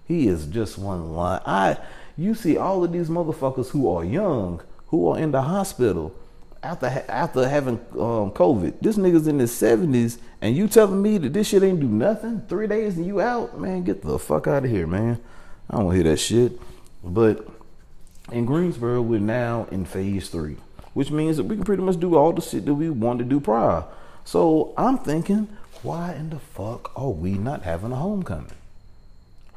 He 0.07 0.29
is 0.29 0.47
just 0.47 0.79
one 0.79 1.13
lie. 1.13 1.43
I, 1.45 1.77
you 2.17 2.35
see 2.35 2.57
all 2.57 2.83
of 2.83 2.91
these 2.91 3.11
motherfuckers 3.11 3.69
who 3.69 3.87
are 3.95 4.03
young, 4.03 4.63
who 4.87 5.09
are 5.09 5.19
in 5.19 5.31
the 5.31 5.43
hospital 5.43 6.15
after 6.63 6.87
after 7.07 7.47
having 7.47 7.75
um, 7.93 8.31
COVID. 8.31 8.81
This 8.81 8.97
nigga's 8.97 9.29
in 9.29 9.39
his 9.39 9.55
seventies, 9.55 10.19
and 10.41 10.57
you 10.57 10.69
telling 10.69 11.03
me 11.03 11.19
that 11.19 11.35
this 11.35 11.49
shit 11.49 11.63
ain't 11.63 11.81
do 11.81 11.87
nothing? 11.87 12.41
Three 12.49 12.67
days 12.67 12.97
and 12.97 13.05
you 13.05 13.21
out, 13.21 13.61
man? 13.61 13.85
Get 13.85 14.01
the 14.01 14.19
fuck 14.19 14.47
out 14.47 14.65
of 14.65 14.71
here, 14.71 14.87
man. 14.87 15.21
I 15.69 15.77
don't 15.77 15.95
hear 15.95 16.05
that 16.05 16.17
shit. 16.17 16.59
But 17.03 17.47
in 18.33 18.47
Greensboro, 18.47 19.03
we're 19.03 19.21
now 19.21 19.69
in 19.71 19.85
phase 19.85 20.31
three, 20.31 20.57
which 20.95 21.11
means 21.11 21.37
that 21.37 21.45
we 21.45 21.57
can 21.57 21.65
pretty 21.65 21.83
much 21.83 22.01
do 22.01 22.17
all 22.17 22.33
the 22.33 22.41
shit 22.41 22.65
that 22.65 22.75
we 22.75 22.89
wanted 22.89 23.25
to 23.25 23.29
do 23.29 23.41
prior. 23.41 23.85
So 24.25 24.73
I'm 24.79 24.97
thinking, 24.97 25.49
why 25.85 26.15
in 26.15 26.31
the 26.31 26.39
fuck 26.39 26.91
are 26.97 27.11
we 27.11 27.33
not 27.33 27.63
having 27.63 27.93
a 27.93 27.97
homecoming? 27.97 28.51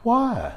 Why? 0.04 0.56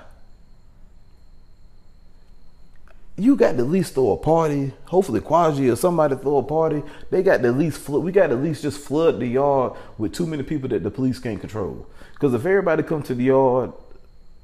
You 3.17 3.37
got 3.37 3.53
to 3.53 3.59
at 3.59 3.69
least 3.69 3.95
throw 3.95 4.13
a 4.13 4.17
party. 4.17 4.73
Hopefully, 4.87 5.21
Quasi 5.21 5.69
or 5.69 5.77
somebody 5.77 6.17
throw 6.17 6.39
a 6.39 6.43
party. 6.43 6.83
They 7.11 7.23
got 7.23 7.43
to 7.43 7.49
at 7.49 7.57
least 7.57 7.79
flood. 7.79 8.03
We 8.03 8.13
got 8.13 8.29
to 8.29 8.35
at 8.35 8.43
least 8.43 8.63
just 8.63 8.81
flood 8.81 9.21
the 9.21 9.27
yard 9.27 9.75
with 9.97 10.13
too 10.13 10.27
many 10.27 10.43
people 10.43 10.69
that 10.71 10.83
the 10.83 10.91
police 10.91 11.19
can't 11.19 11.41
control. 11.41 11.87
Because 12.15 12.35
if 12.35 12.45
everybody 12.45 12.83
come 12.83 13.03
to 13.05 13.15
the 13.15 13.25
yard 13.25 13.73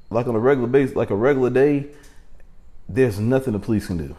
like 0.09 0.27
on 0.27 0.35
a 0.35 0.39
regular 0.39 0.69
base, 0.69 0.95
like 0.95 1.09
a 1.09 1.15
regular 1.15 1.49
day, 1.49 1.87
there's 2.87 3.19
nothing 3.19 3.53
the 3.53 3.59
police 3.59 3.87
can 3.87 3.97
do. 3.97 4.15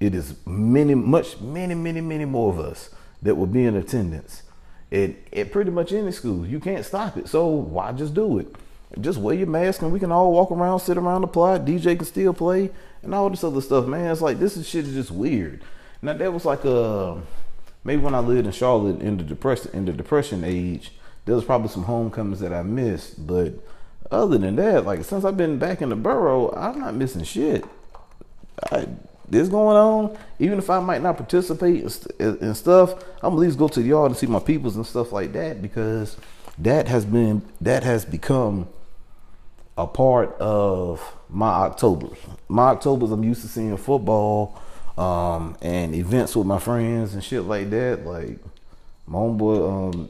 It 0.00 0.14
is 0.14 0.36
many, 0.46 0.94
much, 0.94 1.38
many, 1.40 1.74
many, 1.74 2.00
many 2.00 2.24
more 2.24 2.50
of 2.50 2.58
us 2.58 2.90
that 3.22 3.34
will 3.34 3.46
be 3.46 3.64
in 3.64 3.76
attendance 3.76 4.42
it 4.90 5.26
it 5.32 5.52
pretty 5.52 5.70
much 5.70 5.92
any 5.92 6.12
school. 6.12 6.46
You 6.46 6.60
can't 6.60 6.84
stop 6.84 7.16
it. 7.16 7.28
So 7.28 7.46
why 7.46 7.92
just 7.92 8.14
do 8.14 8.38
it? 8.38 8.54
Just 9.00 9.18
wear 9.18 9.34
your 9.34 9.48
mask 9.48 9.82
and 9.82 9.92
we 9.92 9.98
can 9.98 10.12
all 10.12 10.32
walk 10.32 10.50
around, 10.50 10.80
sit 10.80 10.96
around 10.96 11.22
the 11.22 11.26
plot. 11.26 11.64
DJ 11.64 11.96
can 11.96 12.06
still 12.06 12.32
play 12.32 12.70
and 13.02 13.14
all 13.14 13.28
this 13.28 13.44
other 13.44 13.60
stuff, 13.60 13.86
man. 13.86 14.10
It's 14.10 14.20
like 14.20 14.38
this 14.38 14.56
is 14.56 14.68
shit 14.68 14.86
is 14.86 14.94
just 14.94 15.10
weird. 15.10 15.62
Now 16.02 16.12
that 16.12 16.32
was 16.32 16.44
like 16.44 16.64
uh 16.64 17.16
maybe 17.84 18.02
when 18.02 18.14
I 18.14 18.20
lived 18.20 18.46
in 18.46 18.52
Charlotte 18.52 19.00
in 19.00 19.16
the 19.16 19.24
depression 19.24 19.70
in 19.72 19.84
the 19.86 19.92
depression 19.92 20.44
age, 20.44 20.92
there 21.24 21.34
was 21.34 21.44
probably 21.44 21.68
some 21.68 21.84
homecomings 21.84 22.40
that 22.40 22.52
I 22.52 22.62
missed. 22.62 23.26
But 23.26 23.54
other 24.10 24.38
than 24.38 24.56
that, 24.56 24.84
like 24.84 25.04
since 25.04 25.24
I've 25.24 25.36
been 25.36 25.58
back 25.58 25.82
in 25.82 25.88
the 25.88 25.96
borough, 25.96 26.52
I'm 26.52 26.78
not 26.78 26.94
missing 26.94 27.24
shit. 27.24 27.64
I 28.70 28.86
this 29.28 29.48
going 29.48 29.76
on, 29.76 30.16
even 30.38 30.58
if 30.58 30.70
I 30.70 30.80
might 30.80 31.02
not 31.02 31.16
participate 31.16 31.82
in, 32.18 32.54
stuff, 32.54 32.94
I'm 33.22 33.32
at 33.32 33.38
least 33.38 33.58
go 33.58 33.68
to 33.68 33.80
the 33.80 33.88
yard 33.88 34.10
and 34.10 34.16
see 34.16 34.26
my 34.26 34.38
peoples 34.38 34.76
and 34.76 34.86
stuff 34.86 35.12
like 35.12 35.32
that 35.32 35.60
because 35.60 36.16
that 36.58 36.88
has 36.88 37.04
been 37.04 37.42
that 37.60 37.82
has 37.82 38.04
become 38.04 38.68
a 39.76 39.86
part 39.86 40.32
of 40.38 41.16
my 41.28 41.48
October. 41.48 42.08
My 42.48 42.68
Octobers, 42.68 43.10
I'm 43.10 43.24
used 43.24 43.42
to 43.42 43.48
seeing 43.48 43.76
football 43.76 44.60
um, 44.96 45.56
and 45.60 45.94
events 45.94 46.34
with 46.36 46.46
my 46.46 46.58
friends 46.58 47.14
and 47.14 47.22
shit 47.22 47.42
like 47.42 47.68
that. 47.70 48.06
Like 48.06 48.38
my 49.06 49.18
homeboy 49.18 49.94
um, 49.94 50.08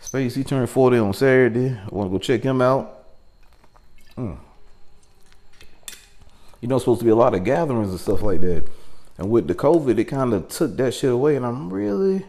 Space, 0.00 0.34
he 0.34 0.44
turned 0.44 0.68
40 0.68 0.98
on 0.98 1.14
Saturday. 1.14 1.70
I 1.70 1.94
want 1.94 2.10
to 2.10 2.12
go 2.12 2.18
check 2.18 2.42
him 2.42 2.60
out. 2.60 3.04
Mm 4.16 4.36
you 6.62 6.68
know, 6.68 6.78
supposed 6.78 7.00
to 7.00 7.04
be 7.04 7.10
a 7.10 7.16
lot 7.16 7.34
of 7.34 7.44
gatherings 7.44 7.90
and 7.90 8.00
stuff 8.00 8.22
like 8.22 8.40
that. 8.40 8.64
And 9.18 9.30
with 9.30 9.48
the 9.48 9.54
COVID, 9.54 9.98
it 9.98 10.04
kind 10.04 10.32
of 10.32 10.48
took 10.48 10.76
that 10.76 10.94
shit 10.94 11.12
away, 11.12 11.36
and 11.36 11.44
I'm 11.44 11.70
really, 11.70 12.24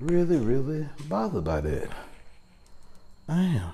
really, 0.00 0.36
really 0.36 0.88
bothered 1.08 1.44
by 1.44 1.62
that. 1.62 1.88
Damn. 3.26 3.72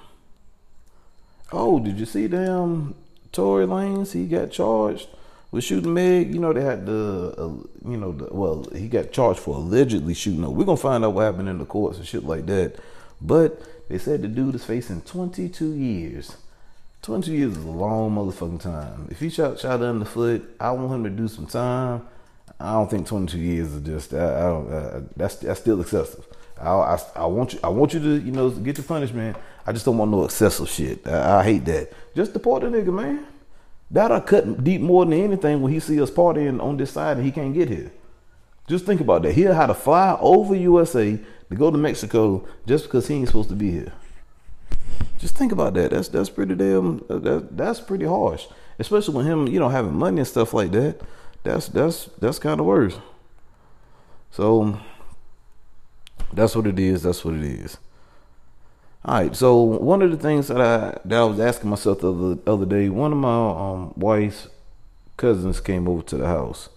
Oh, 1.50 1.81
did 1.81 1.99
you 1.99 2.05
see 2.05 2.29
damn 2.29 2.95
Tory 3.33 3.67
Lanez? 3.67 4.12
He 4.12 4.26
got 4.26 4.50
charged 4.50 5.09
with 5.50 5.65
shooting 5.65 5.95
Meg. 5.95 6.35
You 6.35 6.41
know, 6.41 6.53
they 6.53 6.62
had 6.62 6.85
the, 6.85 7.35
uh, 7.38 7.88
you 7.88 7.97
know, 7.97 8.12
the, 8.12 8.29
well, 8.33 8.67
he 8.75 8.88
got 8.88 9.12
charged 9.12 9.41
for 9.41 9.57
allegedly 9.57 10.12
shooting 10.12 10.43
her. 10.43 10.50
We're 10.50 10.67
going 10.67 10.76
to 10.76 10.83
find 10.83 11.05
out 11.05 11.15
what 11.15 11.23
happened 11.23 11.49
in 11.49 11.59
the 11.59 11.65
courts 11.65 11.97
and 11.97 12.07
shit 12.07 12.25
like 12.25 12.45
that. 12.47 12.76
But 13.21 13.62
they 13.88 13.97
said 13.97 14.21
the 14.21 14.29
dude 14.29 14.57
is 14.57 14.65
facing 14.65 15.00
22 15.03 15.73
years 15.73 16.37
22 17.03 17.33
years 17.33 17.57
is 17.57 17.65
a 17.65 17.71
long 17.71 18.17
motherfucking 18.17 18.61
time. 18.61 19.09
If 19.11 19.21
he 19.21 19.29
shot 19.29 19.61
shot 19.61 19.81
in 19.83 20.00
the 20.00 20.05
foot, 20.05 20.57
I 20.59 20.73
want 20.73 20.93
him 20.93 21.05
to 21.05 21.11
do 21.11 21.29
some 21.29 21.47
time. 21.47 22.07
I 22.59 22.73
don't 22.73 22.91
think 22.91 23.07
22 23.07 23.38
years 23.38 23.73
is 23.73 23.83
just 23.83 24.15
I, 24.15 24.25
I 24.25 24.43
don't, 24.43 24.73
uh, 24.73 25.00
that's 25.17 25.37
that's 25.37 25.61
still 25.61 25.81
excessive. 25.81 26.26
I, 26.61 26.71
I, 26.71 26.99
I, 27.17 27.26
want 27.26 27.53
you 27.53 27.61
I 27.62 27.69
want 27.69 27.93
you 27.93 28.00
to 28.00 28.25
you 28.25 28.33
know 28.33 28.50
get 28.50 28.79
your 28.79 28.87
punishment. 28.87 29.37
I 29.67 29.73
just 29.73 29.85
don't 29.85 29.99
want 29.99 30.11
no 30.11 30.25
excessive 30.25 30.69
shit. 30.69 31.07
I, 31.07 31.41
I 31.41 31.45
hate 31.45 31.65
that. 31.67 31.93
Just 32.15 32.33
deport 32.33 32.62
the 32.62 32.69
nigga, 32.69 32.93
man. 32.93 33.26
That'll 33.91 34.21
cut 34.21 34.65
deep 34.65 34.81
more 34.81 35.05
than 35.05 35.12
anything 35.15 35.61
when 35.61 35.73
he 35.73 35.81
see 35.81 36.00
us 36.00 36.11
partying 36.11 36.61
on 36.62 36.76
this 36.76 36.93
side 36.93 37.19
and 37.19 37.26
he 37.26 37.31
can't 37.31 37.55
get 37.55 37.69
here. 37.69 37.93
Just 38.69 38.85
think 38.85 39.00
about 39.00 39.23
that. 39.23 39.33
He'll 39.33 39.55
have 39.55 39.69
to 39.69 39.75
fly 39.75 40.17
over 40.21 40.55
USA 40.55 41.17
to 41.50 41.55
go 41.55 41.71
to 41.71 41.79
Mexico 41.79 42.47
just 42.67 42.85
because 42.85 43.07
he 43.07 43.15
ain't 43.15 43.29
supposed 43.29 43.49
to 43.50 43.55
be 43.55 43.71
here. 43.71 43.93
Just 45.18 45.37
think 45.37 45.52
about 45.52 45.75
that. 45.75 45.90
That's 45.90 46.08
that's 46.08 46.30
pretty 46.30 46.54
damn. 46.54 46.99
That, 47.08 47.56
that's 47.56 47.80
pretty 47.80 48.04
harsh, 48.04 48.46
especially 48.78 49.14
when 49.14 49.26
him, 49.26 49.46
you 49.49 49.58
know, 49.58 49.68
having 49.68 49.94
money 49.94 50.18
and 50.18 50.28
stuff 50.28 50.52
like 50.52 50.73
that. 50.73 51.00
that's 51.42 51.68
that's 51.68 52.06
that's 52.18 52.38
kind 52.38 52.61
of 52.61 52.66
worse. 52.66 52.99
So 54.30 54.78
that's 56.32 56.54
what 56.54 56.66
it 56.66 56.78
is. 56.78 57.04
That's 57.04 57.25
what 57.25 57.35
it 57.35 57.44
is. 57.44 57.78
All 59.04 59.20
right. 59.20 59.35
So 59.35 59.56
one 59.62 60.02
of 60.02 60.11
the 60.11 60.16
things 60.16 60.49
that 60.49 60.61
I 60.61 60.99
that 61.04 61.18
I 61.18 61.25
was 61.25 61.40
asking 61.40 61.70
myself 61.70 62.00
the 62.00 62.12
other, 62.12 62.38
other 62.46 62.66
day, 62.66 62.88
one 62.88 63.12
of 63.12 63.18
my 63.18 63.50
um, 63.50 63.94
wife's 63.96 64.49
cousins 65.16 65.61
came 65.61 65.88
over 65.88 66.02
to 66.02 66.16
the 66.16 66.26
house, 66.26 66.68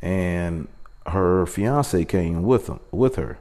and 0.00 0.68
her 1.06 1.46
fiance 1.46 2.04
came 2.04 2.42
with 2.42 2.68
him 2.68 2.78
with 2.92 3.16
her, 3.16 3.38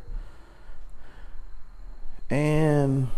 and 2.30 3.10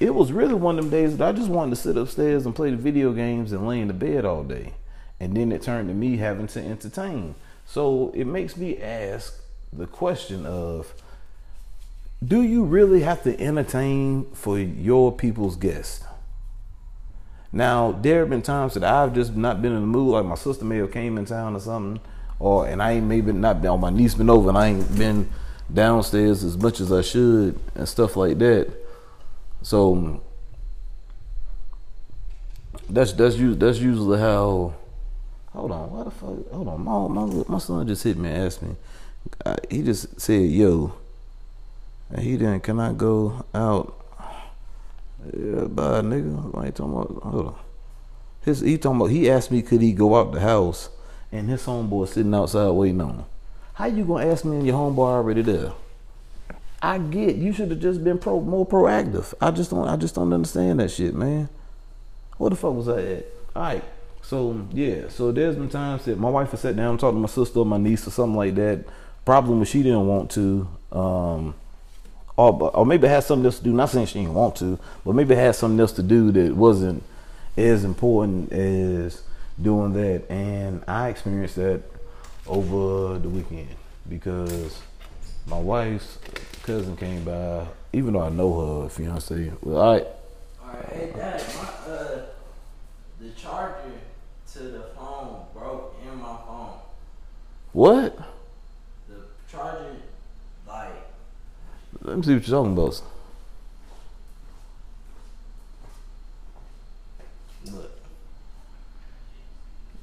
it 0.00 0.14
was 0.14 0.32
really 0.32 0.54
one 0.54 0.78
of 0.78 0.84
them 0.84 0.90
days 0.90 1.16
that 1.16 1.28
I 1.28 1.32
just 1.32 1.48
wanted 1.48 1.70
to 1.70 1.76
sit 1.76 1.96
upstairs 1.96 2.46
and 2.46 2.54
play 2.54 2.70
the 2.70 2.76
video 2.76 3.12
games 3.12 3.52
and 3.52 3.66
lay 3.66 3.80
in 3.80 3.88
the 3.88 3.94
bed 3.94 4.24
all 4.24 4.42
day, 4.42 4.74
and 5.20 5.36
then 5.36 5.52
it 5.52 5.62
turned 5.62 5.88
to 5.88 5.94
me 5.94 6.16
having 6.16 6.46
to 6.48 6.60
entertain. 6.64 7.34
So 7.66 8.10
it 8.14 8.26
makes 8.26 8.56
me 8.56 8.80
ask 8.80 9.40
the 9.72 9.86
question 9.86 10.46
of 10.46 10.94
do 12.24 12.42
you 12.42 12.64
really 12.64 13.00
have 13.00 13.22
to 13.24 13.38
entertain 13.38 14.26
for 14.32 14.58
your 14.58 15.12
people's 15.12 15.56
guests? 15.56 16.04
Now, 17.52 17.92
there 17.92 18.20
have 18.20 18.30
been 18.30 18.42
times 18.42 18.74
that 18.74 18.84
I've 18.84 19.14
just 19.14 19.36
not 19.36 19.62
been 19.62 19.72
in 19.72 19.80
the 19.80 19.86
mood, 19.86 20.12
like 20.12 20.24
my 20.24 20.34
sister 20.34 20.64
may 20.64 20.78
have 20.78 20.90
came 20.90 21.18
in 21.18 21.24
town 21.24 21.54
or 21.54 21.60
something, 21.60 22.02
or 22.38 22.66
and 22.66 22.82
I 22.82 22.92
ain't 22.92 23.06
maybe 23.06 23.32
not 23.32 23.62
been, 23.62 23.70
or 23.70 23.78
my 23.78 23.90
niece 23.90 24.14
been 24.14 24.30
over 24.30 24.48
and 24.48 24.58
I 24.58 24.68
ain't 24.68 24.98
been 24.98 25.28
downstairs 25.72 26.42
as 26.42 26.56
much 26.56 26.80
as 26.80 26.92
I 26.92 27.02
should 27.02 27.58
and 27.74 27.88
stuff 27.88 28.16
like 28.16 28.38
that. 28.38 28.83
So 29.64 30.20
that's 32.90 33.14
that's 33.14 33.36
that's 33.38 33.78
usually 33.78 34.18
how. 34.18 34.74
Hold 35.54 35.70
on, 35.70 35.90
what 35.90 36.04
the 36.04 36.10
fuck? 36.10 36.50
Hold 36.52 36.68
on, 36.68 36.84
my 36.84 37.24
my, 37.24 37.44
my 37.48 37.58
son 37.58 37.86
just 37.88 38.04
hit 38.04 38.18
me 38.18 38.28
and 38.28 38.44
asked 38.44 38.60
me. 38.60 38.76
Uh, 39.44 39.56
he 39.70 39.82
just 39.82 40.20
said, 40.20 40.50
"Yo." 40.50 40.92
And 42.10 42.20
he 42.20 42.36
didn't. 42.36 42.60
Can 42.60 42.78
I 42.78 42.92
go 42.92 43.46
out? 43.54 43.98
Yeah, 45.32 45.64
bye, 45.64 46.02
nigga. 46.02 46.58
I 46.58 46.66
ain't 46.66 46.76
talking 46.76 46.92
about. 46.92 47.22
Hold 47.22 47.46
on. 47.46 47.54
His 48.44 48.60
he 48.60 48.76
talking 48.76 49.00
about. 49.00 49.06
He 49.06 49.30
asked 49.30 49.50
me 49.50 49.62
could 49.62 49.80
he 49.80 49.92
go 49.92 50.14
out 50.16 50.32
the 50.32 50.40
house, 50.40 50.90
and 51.32 51.48
his 51.48 51.64
homeboy 51.64 52.08
sitting 52.08 52.34
outside 52.34 52.68
waiting 52.68 53.00
on 53.00 53.14
him. 53.14 53.24
How 53.72 53.86
you 53.86 54.04
gonna 54.04 54.26
ask 54.26 54.44
me 54.44 54.58
and 54.58 54.66
your 54.66 54.76
homeboy 54.76 54.98
already 54.98 55.40
there? 55.40 55.72
I 56.84 56.98
get 56.98 57.36
you 57.36 57.54
should 57.54 57.70
have 57.70 57.80
just 57.80 58.04
been 58.04 58.18
pro 58.18 58.42
more 58.42 58.66
proactive. 58.66 59.32
I 59.40 59.50
just 59.52 59.70
don't. 59.70 59.88
I 59.88 59.96
just 59.96 60.14
don't 60.14 60.30
understand 60.30 60.80
that 60.80 60.90
shit, 60.90 61.14
man. 61.14 61.48
What 62.36 62.50
the 62.50 62.56
fuck 62.56 62.74
was 62.74 62.90
I 62.90 63.00
at? 63.00 63.24
All 63.56 63.62
right. 63.62 63.84
So 64.20 64.66
yeah. 64.70 65.08
So 65.08 65.32
there's 65.32 65.56
been 65.56 65.70
times 65.70 66.04
that 66.04 66.18
my 66.18 66.28
wife 66.28 66.50
has 66.50 66.60
sat 66.60 66.76
down 66.76 66.90
and 66.90 67.00
talked 67.00 67.14
to 67.14 67.18
my 67.18 67.26
sister 67.26 67.60
or 67.60 67.64
my 67.64 67.78
niece 67.78 68.06
or 68.06 68.10
something 68.10 68.36
like 68.36 68.54
that. 68.56 68.84
Problem 69.24 69.60
was 69.60 69.68
she 69.68 69.82
didn't 69.82 70.06
want 70.06 70.30
to. 70.32 70.68
Um, 70.92 71.54
or, 72.36 72.76
or 72.76 72.84
maybe 72.84 73.06
it 73.06 73.10
had 73.10 73.24
something 73.24 73.46
else 73.46 73.58
to 73.58 73.64
do. 73.64 73.72
Not 73.72 73.88
saying 73.88 74.06
she 74.06 74.18
didn't 74.18 74.34
want 74.34 74.56
to, 74.56 74.78
but 75.06 75.14
maybe 75.14 75.32
it 75.32 75.38
had 75.38 75.54
something 75.54 75.80
else 75.80 75.92
to 75.92 76.02
do 76.02 76.32
that 76.32 76.54
wasn't 76.54 77.02
as 77.56 77.84
important 77.84 78.52
as 78.52 79.22
doing 79.60 79.94
that. 79.94 80.30
And 80.30 80.84
I 80.86 81.08
experienced 81.08 81.56
that 81.56 81.82
over 82.46 83.18
the 83.18 83.30
weekend 83.30 83.74
because 84.06 84.82
my 85.46 85.58
wife's 85.58 86.18
cousin 86.62 86.96
came 86.96 87.24
by, 87.24 87.66
even 87.92 88.14
though 88.14 88.22
I 88.22 88.30
know 88.30 88.82
her 88.82 88.88
fiance. 88.88 89.52
Well, 89.60 89.78
all 89.78 89.94
right. 89.94 90.06
All 90.62 90.68
right, 90.72 90.88
hey 90.92 91.12
Dad, 91.14 91.44
my 91.56 91.92
uh, 91.92 92.22
the 93.20 93.30
charger 93.36 93.92
to 94.52 94.58
the 94.58 94.82
phone 94.96 95.46
broke 95.52 95.96
in 96.02 96.18
my 96.18 96.36
phone. 96.46 96.78
What? 97.72 98.18
The 99.08 99.16
charger, 99.50 99.96
like. 100.66 100.92
Let 102.02 102.16
me 102.16 102.22
see 102.22 102.34
what 102.34 102.46
you're 102.46 102.56
talking 102.58 102.72
about. 102.72 103.02
Look. 107.70 107.90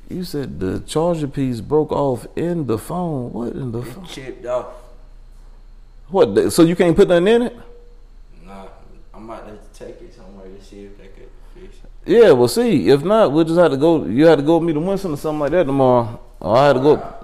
You 0.09 0.23
said 0.23 0.59
the 0.59 0.81
charger 0.81 1.27
piece 1.27 1.61
broke 1.61 1.91
off 1.91 2.27
in 2.35 2.67
the 2.67 2.77
phone. 2.77 3.31
What 3.33 3.53
in 3.53 3.71
the 3.71 3.81
phone? 3.81 4.05
Chipped 4.05 4.45
off. 4.45 4.67
What? 6.11 6.51
So 6.51 6.63
you 6.63 6.75
can't 6.75 6.95
put 6.95 7.07
nothing 7.07 7.27
in 7.27 7.41
it? 7.43 7.57
Nah, 8.45 8.67
I'm 9.13 9.29
about 9.29 9.47
to 9.47 9.79
take 9.79 10.01
it 10.01 10.13
somewhere 10.13 10.47
to 10.47 10.63
see 10.63 10.83
if 10.83 10.97
they 10.97 11.07
could 11.07 11.29
fix 11.55 11.77
it. 11.77 11.89
Yeah, 12.05 12.31
well, 12.31 12.47
see, 12.47 12.89
if 12.89 13.03
not, 13.03 13.31
we'll 13.31 13.45
just 13.45 13.57
have 13.57 13.71
to 13.71 13.77
go. 13.77 14.05
You 14.05 14.25
have 14.25 14.39
to 14.39 14.43
go 14.43 14.59
meet 14.59 14.75
a 14.75 14.79
Winston 14.79 15.13
or 15.13 15.17
something 15.17 15.39
like 15.39 15.51
that 15.51 15.65
tomorrow. 15.65 16.19
Or 16.39 16.57
I 16.57 16.67
had 16.67 16.73
to 16.73 16.79
go. 16.79 16.93
Uh, 16.95 17.23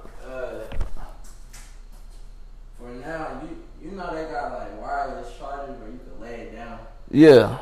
for 2.80 2.90
now, 3.06 3.42
you 3.44 3.90
you 3.90 3.96
know 3.96 4.14
they 4.16 4.32
got 4.32 4.54
like 4.58 4.80
wireless 4.82 5.38
chargers 5.38 5.78
where 5.80 5.90
you 5.90 6.00
can 6.00 6.22
lay 6.22 6.42
it 6.42 6.56
down. 6.56 6.80
Yeah. 7.12 7.58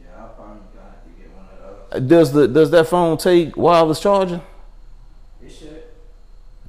Yeah, 0.00 0.06
I 0.16 0.28
probably 0.28 0.60
gonna 0.74 0.88
have 0.88 1.04
to 1.04 1.10
get 1.20 1.30
one 1.34 1.44
of 1.52 1.90
those. 1.90 2.08
Does 2.08 2.32
the 2.32 2.48
does 2.48 2.70
that 2.70 2.86
phone 2.86 3.18
take 3.18 3.56
wireless 3.56 4.00
charging? 4.00 4.40
It 5.44 5.50
should. 5.52 5.82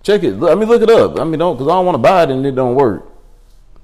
Check 0.03 0.23
it. 0.23 0.41
I 0.43 0.55
mean, 0.55 0.67
look 0.67 0.81
it 0.81 0.89
up. 0.89 1.19
I 1.19 1.23
mean, 1.23 1.39
don't 1.39 1.55
because 1.55 1.67
I 1.67 1.75
don't 1.75 1.85
want 1.85 1.95
to 1.95 1.99
buy 1.99 2.23
it 2.23 2.31
and 2.31 2.45
it 2.45 2.55
don't 2.55 2.75
work. 2.75 3.05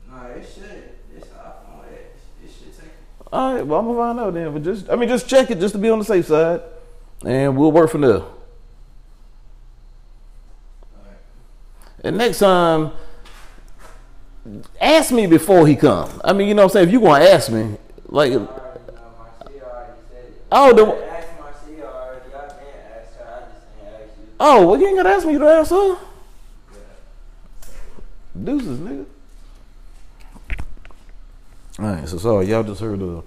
No, 0.10 0.17
it 0.27 0.48
should. 0.53 0.93
It's 1.15 1.27
iPhone 1.27 1.91
X. 1.91 2.22
It 2.43 2.50
should 2.50 2.79
take. 2.79 2.91
All 3.34 3.56
right. 3.56 3.66
Well, 3.66 3.80
I'm 3.80 3.88
gonna 3.88 3.98
find 3.98 4.20
out 4.20 4.34
then. 4.36 4.54
But 4.54 4.62
just, 4.62 4.88
I 4.92 4.96
mean, 4.96 5.10
just 5.10 5.28
check 5.28 5.50
it 5.50 5.60
just 5.60 5.74
to 5.74 5.80
be 5.80 5.90
on 5.90 5.98
the 5.98 6.06
safe 6.06 6.28
side, 6.28 6.62
and 7.25 7.58
we'll 7.58 7.72
work 7.72 7.90
from 7.90 8.02
there. 8.02 8.22
And 12.04 12.16
next 12.16 12.40
time, 12.40 12.92
ask 14.80 15.12
me 15.12 15.25
before 15.25 15.66
he 15.66 15.75
come. 15.75 16.22
I 16.24 16.34
mean, 16.34 16.48
you 16.48 16.54
know 16.54 16.62
what 16.62 16.75
I'm 16.75 16.86
saying? 16.86 16.88
If 16.90 16.94
you 16.94 17.00
to 17.00 17.08
ask 17.08 17.50
me, 17.50 17.75
like, 18.06 18.34
oh, 20.52 20.74
the. 20.74 21.13
Oh, 24.40 24.68
well, 24.68 24.80
you 24.80 24.88
ain't 24.88 24.98
gotta 24.98 25.10
ask 25.10 25.25
me 25.25 25.40
to 25.40 25.46
ask 25.46 25.72
her. 25.72 25.98
Deuces, 28.44 28.78
nigga. 28.78 29.06
All 31.80 31.86
right, 31.86 32.08
so 32.08 32.20
sorry, 32.20 32.46
y'all 32.46 32.62
just 32.62 32.82
heard 32.82 33.01
a 33.01 33.24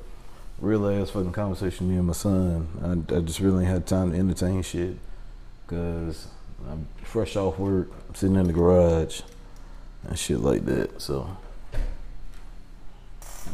real 0.60 0.86
ass 0.88 1.10
fucking 1.10 1.32
conversation 1.32 1.88
me 1.88 1.96
and 1.96 2.06
my 2.06 2.12
son. 2.12 2.68
I, 3.10 3.16
I 3.16 3.20
just 3.20 3.40
really 3.40 3.64
had 3.64 3.88
time 3.88 4.12
to 4.12 4.18
entertain 4.18 4.62
shit 4.62 4.96
because 5.66 6.28
I'm 6.70 6.86
fresh 7.02 7.34
off 7.34 7.58
work, 7.58 7.90
I'm 8.08 8.14
sitting 8.14 8.36
in 8.36 8.46
the 8.46 8.52
garage 8.52 9.22
and 10.04 10.16
shit 10.16 10.38
like 10.38 10.64
that. 10.66 11.02
So 11.02 11.36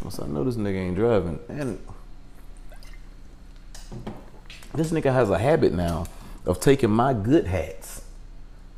once 0.02 0.20
I 0.20 0.26
know 0.26 0.44
this 0.44 0.56
nigga 0.56 0.76
ain't 0.76 0.96
driving, 0.96 1.38
and 1.48 1.78
this 4.74 4.92
nigga 4.92 5.10
has 5.10 5.30
a 5.30 5.38
habit 5.38 5.72
now 5.72 6.04
of 6.44 6.60
taking 6.60 6.90
my 6.90 7.14
good 7.14 7.46
hats 7.46 8.04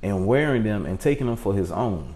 and 0.01 0.29
wearing 0.29 0.63
them 0.63 0.87
and 0.87 1.01
taking 1.01 1.27
them 1.27 1.37
for 1.37 1.55
his 1.55 1.73
own. 1.73 2.15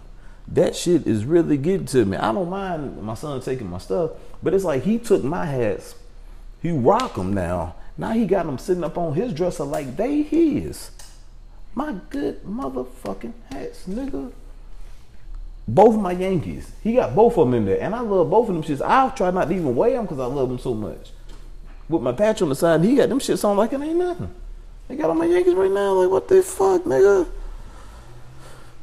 That 0.51 0.75
shit 0.75 1.05
is 1.05 1.25
really 1.25 1.57
getting 1.57 1.85
to 1.87 2.05
me. 2.05 2.17
I 2.17 2.31
don't 2.31 2.49
mind 2.49 3.01
my 3.01 3.13
son 3.13 3.39
taking 3.41 3.69
my 3.69 3.77
stuff, 3.77 4.11
but 4.41 4.53
it's 4.53 4.63
like 4.63 4.83
he 4.83 4.97
took 4.97 5.23
my 5.23 5.45
hats, 5.45 5.95
he 6.61 6.71
rock 6.71 7.15
them 7.15 7.33
now. 7.33 7.75
Now 7.97 8.11
he 8.11 8.25
got 8.25 8.45
them 8.45 8.57
sitting 8.57 8.83
up 8.83 8.97
on 8.97 9.13
his 9.13 9.33
dresser 9.33 9.63
like 9.63 9.95
they 9.97 10.21
his. 10.21 10.91
My 11.75 11.97
good 12.09 12.43
motherfucking 12.43 13.33
hats, 13.51 13.85
nigga 13.87 14.31
both 15.73 15.95
my 15.95 16.11
Yankees. 16.11 16.71
He 16.81 16.93
got 16.93 17.15
both 17.15 17.37
of 17.37 17.47
them 17.47 17.53
in 17.53 17.65
there, 17.65 17.81
and 17.81 17.95
I 17.95 17.99
love 17.99 18.29
both 18.29 18.49
of 18.49 18.55
them 18.55 18.63
shits. 18.63 18.81
I'll 18.85 19.11
try 19.11 19.31
not 19.31 19.49
to 19.49 19.55
even 19.55 19.75
wear 19.75 19.91
them 19.91 20.03
because 20.05 20.19
I 20.19 20.25
love 20.25 20.49
them 20.49 20.59
so 20.59 20.73
much. 20.73 21.11
With 21.87 22.01
my 22.01 22.11
patch 22.11 22.41
on 22.41 22.49
the 22.49 22.55
side, 22.55 22.83
he 22.83 22.95
got 22.95 23.09
them 23.09 23.19
shits 23.19 23.43
on 23.43 23.57
like 23.57 23.73
it 23.73 23.81
ain't 23.81 23.97
nothing. 23.97 24.33
They 24.87 24.95
got 24.95 25.09
all 25.09 25.15
my 25.15 25.25
Yankees 25.25 25.53
right 25.53 25.71
now, 25.71 25.93
like 25.93 26.09
what 26.09 26.27
the 26.27 26.41
fuck, 26.41 26.83
nigga. 26.83 27.27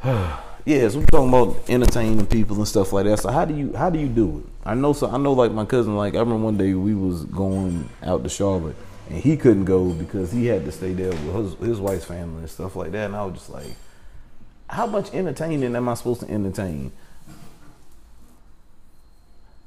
yeah, 0.66 0.88
so 0.88 0.98
we're 0.98 1.06
talking 1.06 1.28
about 1.28 1.70
entertaining 1.70 2.26
people 2.26 2.56
and 2.56 2.66
stuff 2.66 2.92
like 2.92 3.04
that. 3.04 3.20
So 3.20 3.30
how 3.30 3.44
do 3.44 3.54
you 3.54 3.72
how 3.74 3.88
do 3.88 4.00
you 4.00 4.08
do 4.08 4.40
it? 4.40 4.68
I 4.68 4.74
know 4.74 4.92
so 4.92 5.08
I 5.08 5.16
know 5.16 5.32
like 5.32 5.52
my 5.52 5.64
cousin, 5.64 5.96
like 5.96 6.16
I 6.16 6.18
remember 6.18 6.44
one 6.44 6.58
day 6.58 6.74
we 6.74 6.92
was 6.92 7.24
going 7.26 7.88
out 8.02 8.24
to 8.24 8.28
Charlotte 8.28 8.74
and 9.08 9.22
he 9.22 9.36
couldn't 9.36 9.66
go 9.66 9.92
because 9.92 10.32
he 10.32 10.46
had 10.46 10.64
to 10.64 10.72
stay 10.72 10.92
there 10.92 11.10
with 11.10 11.60
his, 11.60 11.68
his 11.68 11.80
wife's 11.80 12.04
family 12.04 12.40
and 12.40 12.50
stuff 12.50 12.74
like 12.74 12.90
that. 12.90 13.06
And 13.06 13.14
I 13.14 13.24
was 13.24 13.34
just 13.34 13.50
like, 13.50 13.76
how 14.68 14.86
much 14.86 15.14
entertaining 15.14 15.76
am 15.76 15.88
I 15.88 15.94
supposed 15.94 16.22
to 16.22 16.30
entertain? 16.30 16.90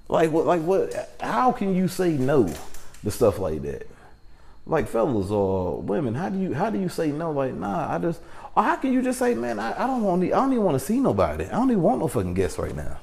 Like 0.10 0.32
what? 0.32 0.46
Like 0.46 0.64
what? 0.64 1.16
How 1.22 1.54
can 1.54 1.76
you 1.76 1.88
say 1.88 2.12
no 2.12 2.54
to 3.04 3.12
stuff 3.12 3.40
like 3.40 3.62
that? 3.62 3.88
Like 4.70 4.88
fellas 4.88 5.32
or 5.32 5.82
women, 5.82 6.14
how 6.14 6.30
do 6.30 6.40
you 6.40 6.54
how 6.54 6.70
do 6.70 6.80
you 6.80 6.88
say 6.90 7.12
no? 7.12 7.32
Like 7.32 7.54
nah, 7.54 7.94
I 7.94 7.98
just. 7.98 8.22
Or 8.56 8.64
how 8.64 8.76
can 8.78 8.94
you 8.94 9.02
just 9.02 9.20
say, 9.20 9.36
man, 9.36 9.60
I, 9.60 9.84
I 9.84 9.88
don't 9.88 10.04
want, 10.04 10.24
I 10.24 10.28
don't 10.28 10.52
even 10.54 10.64
want 10.64 10.80
to 10.80 10.84
see 10.84 11.00
nobody. 11.00 11.46
I 11.46 11.52
don't 11.52 11.70
even 11.70 11.84
want 11.84 12.00
no 12.00 12.08
fucking 12.08 12.34
guests 12.34 12.58
right 12.58 12.76
now. 12.76 12.98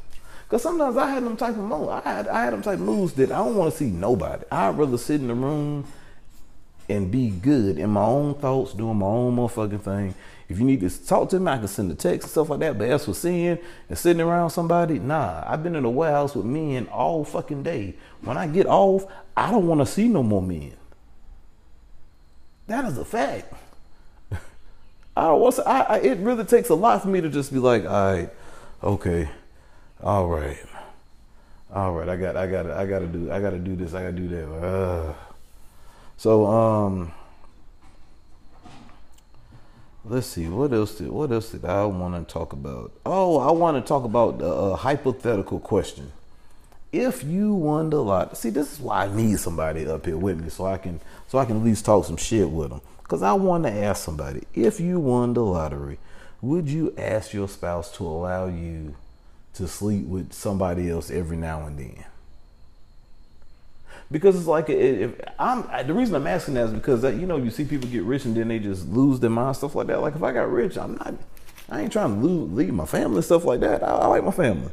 Cause 0.48 0.62
sometimes 0.62 0.96
I 0.96 1.10
had 1.10 1.24
them 1.24 1.36
type 1.36 1.56
of 1.56 1.64
moods. 1.64 1.90
I 1.90 2.00
had 2.08 2.28
I 2.28 2.44
had 2.44 2.52
them 2.52 2.62
type 2.62 2.74
of 2.74 2.80
moods 2.80 3.14
that 3.14 3.32
I 3.32 3.38
don't 3.38 3.56
want 3.56 3.72
to 3.72 3.76
see 3.76 3.90
nobody. 3.90 4.44
I'd 4.50 4.78
rather 4.78 4.96
sit 4.96 5.20
in 5.20 5.26
the 5.26 5.34
room 5.34 5.84
and 6.88 7.10
be 7.10 7.30
good 7.30 7.78
in 7.78 7.90
my 7.90 8.04
own 8.04 8.34
thoughts, 8.34 8.72
doing 8.72 8.98
my 8.98 9.06
own 9.06 9.36
motherfucking 9.36 9.80
thing, 9.80 10.14
If 10.48 10.58
you 10.58 10.64
need 10.64 10.80
to 10.80 11.06
talk 11.06 11.30
to 11.30 11.40
me, 11.40 11.50
I 11.50 11.58
can 11.58 11.68
send 11.68 11.90
a 11.90 11.94
text 11.94 12.24
and 12.24 12.30
stuff 12.30 12.50
like 12.50 12.60
that. 12.60 12.78
But 12.78 12.88
as 12.88 13.04
for 13.04 13.14
seeing 13.14 13.58
and 13.88 13.98
sitting 13.98 14.22
around 14.22 14.50
somebody, 14.50 14.98
nah. 14.98 15.42
I've 15.46 15.62
been 15.62 15.74
in 15.74 15.84
a 15.84 15.90
warehouse 15.90 16.34
with 16.36 16.46
men 16.46 16.86
all 16.88 17.24
fucking 17.24 17.64
day. 17.64 17.96
When 18.22 18.36
I 18.36 18.46
get 18.46 18.66
off, 18.66 19.04
I 19.36 19.50
don't 19.50 19.66
want 19.66 19.80
to 19.80 19.86
see 19.86 20.08
no 20.08 20.22
more 20.22 20.42
men. 20.42 20.74
That 22.66 22.84
is 22.84 22.98
a 22.98 23.04
fact. 23.04 23.52
I 25.16 25.32
want. 25.32 25.58
I, 25.66 25.80
I, 25.82 25.96
it 25.98 26.18
really 26.18 26.44
takes 26.44 26.68
a 26.68 26.74
lot 26.74 27.02
for 27.02 27.08
me 27.08 27.20
to 27.20 27.28
just 27.28 27.52
be 27.52 27.58
like, 27.58 27.84
all 27.84 28.12
right, 28.12 28.30
okay, 28.82 29.28
all 30.02 30.26
right, 30.26 30.58
all 31.72 31.92
right. 31.92 32.08
I 32.08 32.16
got, 32.16 32.36
I 32.36 32.46
got, 32.46 32.70
I 32.70 32.84
got 32.86 32.98
to 32.98 33.06
do, 33.06 33.32
I 33.32 33.40
got 33.40 33.50
to 33.50 33.58
do 33.58 33.76
this. 33.76 33.94
I 33.94 34.02
got 34.02 34.10
to 34.10 34.16
do 34.16 34.28
that. 34.28 34.52
Uh. 34.52 35.14
So, 36.18 36.46
um, 36.46 37.12
let's 40.04 40.26
see. 40.26 40.48
What 40.48 40.72
else 40.72 40.94
did, 40.96 41.10
what 41.10 41.30
else 41.30 41.50
did 41.50 41.66
I 41.66 41.84
want 41.84 42.14
to 42.26 42.32
talk 42.32 42.54
about? 42.54 42.92
Oh, 43.04 43.38
I 43.38 43.52
want 43.52 43.76
to 43.76 43.86
talk 43.86 44.04
about 44.04 44.40
a 44.40 44.76
hypothetical 44.76 45.60
question. 45.60 46.12
If 46.98 47.24
you 47.24 47.54
won 47.54 47.90
the 47.90 48.02
lot, 48.02 48.36
see, 48.36 48.50
this 48.50 48.72
is 48.72 48.80
why 48.80 49.04
I 49.04 49.14
need 49.14 49.38
somebody 49.38 49.86
up 49.86 50.06
here 50.06 50.16
with 50.16 50.40
me, 50.40 50.48
so 50.48 50.66
I 50.66 50.78
can, 50.78 51.00
so 51.28 51.38
I 51.38 51.44
can 51.44 51.58
at 51.58 51.62
least 51.62 51.84
talk 51.84 52.04
some 52.04 52.16
shit 52.16 52.48
with 52.48 52.70
them. 52.70 52.80
Cause 53.04 53.22
I 53.22 53.34
want 53.34 53.64
to 53.64 53.70
ask 53.70 54.02
somebody, 54.02 54.44
if 54.54 54.80
you 54.80 54.98
won 54.98 55.34
the 55.34 55.44
lottery, 55.44 55.98
would 56.40 56.68
you 56.68 56.92
ask 56.98 57.32
your 57.32 57.48
spouse 57.48 57.94
to 57.98 58.04
allow 58.04 58.46
you 58.46 58.96
to 59.54 59.68
sleep 59.68 60.06
with 60.06 60.32
somebody 60.32 60.90
else 60.90 61.10
every 61.10 61.36
now 61.36 61.66
and 61.66 61.78
then? 61.78 62.04
because 64.10 64.36
it's 64.36 64.46
like 64.46 64.68
if 64.70 65.20
I'm 65.38 65.86
the 65.86 65.94
reason 65.94 66.14
I'm 66.14 66.26
asking 66.26 66.54
that 66.54 66.66
is 66.66 66.72
because 66.72 67.02
that, 67.02 67.16
you 67.16 67.26
know 67.26 67.36
you 67.36 67.50
see 67.50 67.64
people 67.64 67.88
get 67.88 68.04
rich 68.04 68.24
and 68.24 68.36
then 68.36 68.48
they 68.48 68.58
just 68.58 68.88
lose 68.88 69.20
their 69.20 69.30
mind 69.30 69.56
stuff 69.56 69.74
like 69.74 69.88
that. 69.88 70.00
Like 70.00 70.14
if 70.14 70.22
I 70.22 70.32
got 70.32 70.50
rich, 70.50 70.76
I'm 70.78 70.94
not. 70.96 71.14
I 71.68 71.80
ain't 71.80 71.92
trying 71.92 72.14
to 72.14 72.26
lose, 72.26 72.52
leave 72.52 72.72
my 72.72 72.86
family 72.86 73.22
stuff 73.22 73.44
like 73.44 73.60
that. 73.60 73.82
I, 73.82 73.86
I 73.86 74.06
like 74.06 74.22
my 74.24 74.30
family, 74.30 74.70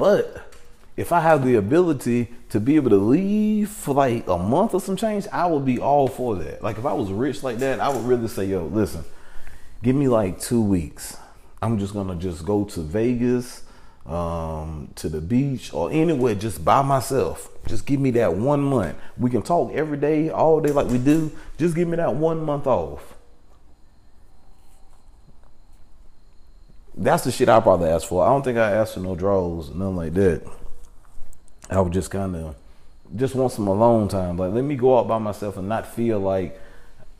but 0.00 0.54
if 0.96 1.12
I 1.12 1.20
have 1.20 1.44
the 1.44 1.56
ability 1.56 2.28
to 2.48 2.58
be 2.58 2.76
able 2.76 2.88
to 2.88 2.96
leave 2.96 3.68
for 3.68 3.94
like 3.94 4.26
a 4.26 4.38
month 4.38 4.72
or 4.72 4.80
some 4.80 4.96
change, 4.96 5.26
I 5.30 5.44
would 5.44 5.66
be 5.66 5.78
all 5.78 6.08
for 6.08 6.36
that. 6.36 6.62
Like 6.62 6.78
if 6.78 6.86
I 6.86 6.94
was 6.94 7.12
rich 7.12 7.42
like 7.42 7.58
that, 7.58 7.80
I 7.80 7.90
would 7.90 8.04
really 8.04 8.26
say, 8.26 8.46
yo, 8.46 8.64
listen, 8.64 9.04
give 9.82 9.94
me 9.94 10.08
like 10.08 10.40
two 10.40 10.62
weeks. 10.62 11.18
I'm 11.60 11.78
just 11.78 11.92
gonna 11.92 12.16
just 12.16 12.46
go 12.46 12.64
to 12.64 12.80
Vegas 12.80 13.62
um, 14.06 14.90
to 14.94 15.10
the 15.10 15.20
beach 15.20 15.72
or 15.74 15.92
anywhere 15.92 16.34
just 16.34 16.64
by 16.64 16.80
myself. 16.80 17.50
Just 17.66 17.84
give 17.84 18.00
me 18.00 18.10
that 18.12 18.34
one 18.34 18.62
month. 18.62 18.96
We 19.18 19.28
can 19.28 19.42
talk 19.42 19.74
every 19.74 19.98
day, 19.98 20.30
all 20.30 20.60
day 20.60 20.72
like 20.72 20.86
we 20.86 20.96
do. 20.96 21.30
Just 21.58 21.74
give 21.74 21.88
me 21.88 21.98
that 21.98 22.14
one 22.14 22.42
month 22.42 22.66
off. 22.66 23.16
That's 27.00 27.24
the 27.24 27.32
shit 27.32 27.48
I 27.48 27.58
probably 27.60 27.88
ask 27.88 28.06
for. 28.06 28.22
I 28.22 28.28
don't 28.28 28.42
think 28.42 28.58
I 28.58 28.72
asked 28.72 28.92
for 28.94 29.00
no 29.00 29.16
draws, 29.16 29.70
nothing 29.70 29.96
like 29.96 30.12
that. 30.14 30.42
I 31.70 31.80
would 31.80 31.94
just 31.94 32.10
kind 32.10 32.36
of 32.36 32.54
just 33.16 33.34
want 33.34 33.52
some 33.52 33.66
alone 33.68 34.08
time. 34.08 34.36
Like 34.36 34.52
let 34.52 34.62
me 34.62 34.76
go 34.76 34.98
out 34.98 35.08
by 35.08 35.16
myself 35.16 35.56
and 35.56 35.66
not 35.66 35.86
feel 35.86 36.20
like 36.20 36.60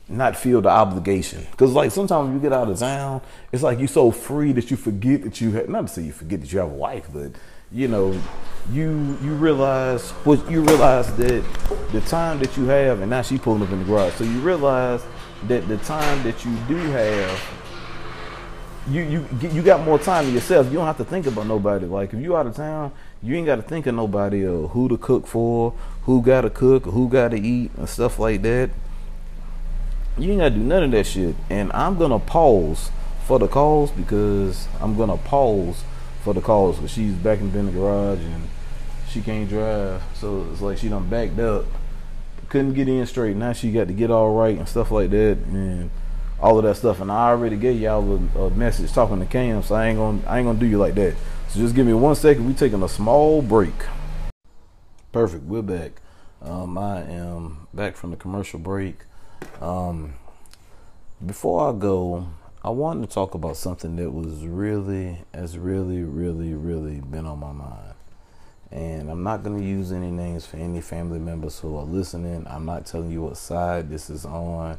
not 0.06 0.36
feel 0.36 0.60
the 0.60 0.68
obligation. 0.68 1.46
Because 1.50 1.72
like 1.72 1.92
sometimes 1.92 2.26
when 2.26 2.34
you 2.34 2.40
get 2.40 2.52
out 2.52 2.68
of 2.68 2.78
town, 2.78 3.22
it's 3.52 3.62
like 3.62 3.78
you're 3.78 3.88
so 3.88 4.10
free 4.10 4.52
that 4.52 4.70
you 4.70 4.76
forget 4.76 5.22
that 5.22 5.40
you 5.40 5.52
have 5.52 5.70
not 5.70 5.86
to 5.86 5.88
say 5.88 6.02
you 6.02 6.12
forget 6.12 6.42
that 6.42 6.52
you 6.52 6.58
have 6.58 6.70
a 6.70 6.74
wife, 6.74 7.06
but 7.10 7.32
you 7.72 7.88
know, 7.88 8.12
you 8.70 9.16
you 9.22 9.32
realize 9.32 10.10
what 10.24 10.50
you 10.50 10.60
realize 10.62 11.14
that 11.16 11.42
the 11.92 12.00
time 12.02 12.38
that 12.40 12.54
you 12.58 12.66
have, 12.66 13.00
and 13.00 13.08
now 13.08 13.22
she's 13.22 13.40
pulling 13.40 13.62
up 13.62 13.70
in 13.70 13.78
the 13.78 13.84
garage. 13.86 14.12
So 14.14 14.24
you 14.24 14.40
realize 14.40 15.02
that 15.44 15.66
the 15.68 15.78
time 15.78 16.22
that 16.24 16.44
you 16.44 16.54
do 16.68 16.76
have, 16.76 17.40
you 18.88 19.02
you 19.02 19.48
you 19.50 19.62
got 19.62 19.84
more 19.84 19.98
time 19.98 20.24
to 20.26 20.30
yourself. 20.30 20.66
You 20.66 20.74
don't 20.74 20.86
have 20.86 20.96
to 20.98 21.04
think 21.04 21.26
about 21.26 21.46
nobody. 21.46 21.86
Like 21.86 22.14
if 22.14 22.20
you 22.20 22.36
out 22.36 22.46
of 22.46 22.56
town, 22.56 22.92
you 23.22 23.34
ain't 23.36 23.46
got 23.46 23.56
to 23.56 23.62
think 23.62 23.86
of 23.86 23.94
nobody 23.94 24.46
or 24.46 24.68
who 24.68 24.88
to 24.88 24.96
cook 24.96 25.26
for, 25.26 25.72
who 26.02 26.22
got 26.22 26.42
to 26.42 26.50
cook, 26.50 26.84
who 26.84 27.08
got 27.08 27.32
to 27.32 27.38
eat, 27.38 27.70
and 27.76 27.88
stuff 27.88 28.18
like 28.18 28.42
that. 28.42 28.70
You 30.18 30.32
ain't 30.32 30.40
gotta 30.40 30.54
do 30.54 30.60
none 30.60 30.82
of 30.82 30.90
that 30.90 31.06
shit. 31.06 31.34
And 31.48 31.72
I'm 31.72 31.96
gonna 31.96 32.18
pause 32.18 32.90
for 33.26 33.38
the 33.38 33.48
calls 33.48 33.90
because 33.90 34.66
I'm 34.80 34.96
gonna 34.96 35.16
pause 35.16 35.84
for 36.22 36.34
the 36.34 36.40
calls 36.40 36.76
because 36.76 36.90
she's 36.90 37.14
back 37.14 37.40
in 37.40 37.52
the 37.52 37.72
garage 37.72 38.18
and 38.18 38.48
she 39.08 39.22
can't 39.22 39.48
drive. 39.48 40.02
So 40.14 40.46
it's 40.52 40.60
like 40.60 40.78
she 40.78 40.88
done 40.88 41.08
backed 41.08 41.38
up. 41.38 41.64
Couldn't 42.48 42.74
get 42.74 42.88
in 42.88 43.06
straight. 43.06 43.36
Now 43.36 43.52
she 43.52 43.70
got 43.70 43.86
to 43.86 43.94
get 43.94 44.10
all 44.10 44.34
right 44.34 44.58
and 44.58 44.68
stuff 44.68 44.90
like 44.90 45.10
that 45.10 45.38
and 45.46 45.90
all 46.40 46.58
of 46.58 46.64
that 46.64 46.76
stuff. 46.76 47.00
And 47.00 47.10
I 47.10 47.28
already 47.28 47.56
gave 47.56 47.80
y'all 47.80 48.20
a, 48.36 48.40
a 48.40 48.50
message 48.50 48.92
talking 48.92 49.20
to 49.20 49.26
Cam, 49.26 49.62
so 49.62 49.74
I 49.74 49.88
ain't 49.88 49.98
gonna 49.98 50.20
I 50.26 50.38
ain't 50.38 50.46
gonna 50.46 50.58
do 50.58 50.66
you 50.66 50.78
like 50.78 50.94
that. 50.94 51.14
So 51.48 51.60
just 51.60 51.74
give 51.74 51.86
me 51.86 51.94
one 51.94 52.14
second. 52.14 52.46
We 52.46 52.54
taking 52.54 52.82
a 52.82 52.88
small 52.88 53.42
break. 53.42 53.74
Perfect. 55.12 55.44
We're 55.44 55.62
back. 55.62 56.00
Um, 56.42 56.78
I 56.78 57.02
am 57.02 57.66
back 57.74 57.96
from 57.96 58.12
the 58.12 58.16
commercial 58.16 58.58
break. 58.58 59.00
Um, 59.60 60.14
before 61.24 61.68
I 61.68 61.78
go, 61.78 62.28
I 62.62 62.70
wanted 62.70 63.08
to 63.08 63.14
talk 63.14 63.34
about 63.34 63.56
something 63.56 63.96
that 63.96 64.10
was 64.10 64.46
really, 64.46 65.18
has 65.34 65.58
really, 65.58 66.02
really, 66.02 66.54
really 66.54 67.00
been 67.00 67.26
on 67.26 67.40
my 67.40 67.52
mind. 67.52 67.94
And 68.70 69.10
I'm 69.10 69.22
not 69.22 69.42
going 69.42 69.58
to 69.58 69.66
use 69.66 69.92
any 69.92 70.10
names 70.10 70.46
for 70.46 70.56
any 70.56 70.80
family 70.80 71.18
members 71.18 71.58
who 71.58 71.76
are 71.76 71.84
listening. 71.84 72.46
I'm 72.48 72.64
not 72.64 72.86
telling 72.86 73.10
you 73.10 73.22
what 73.22 73.36
side 73.36 73.90
this 73.90 74.08
is 74.08 74.24
on, 74.24 74.78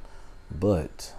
but 0.50 1.13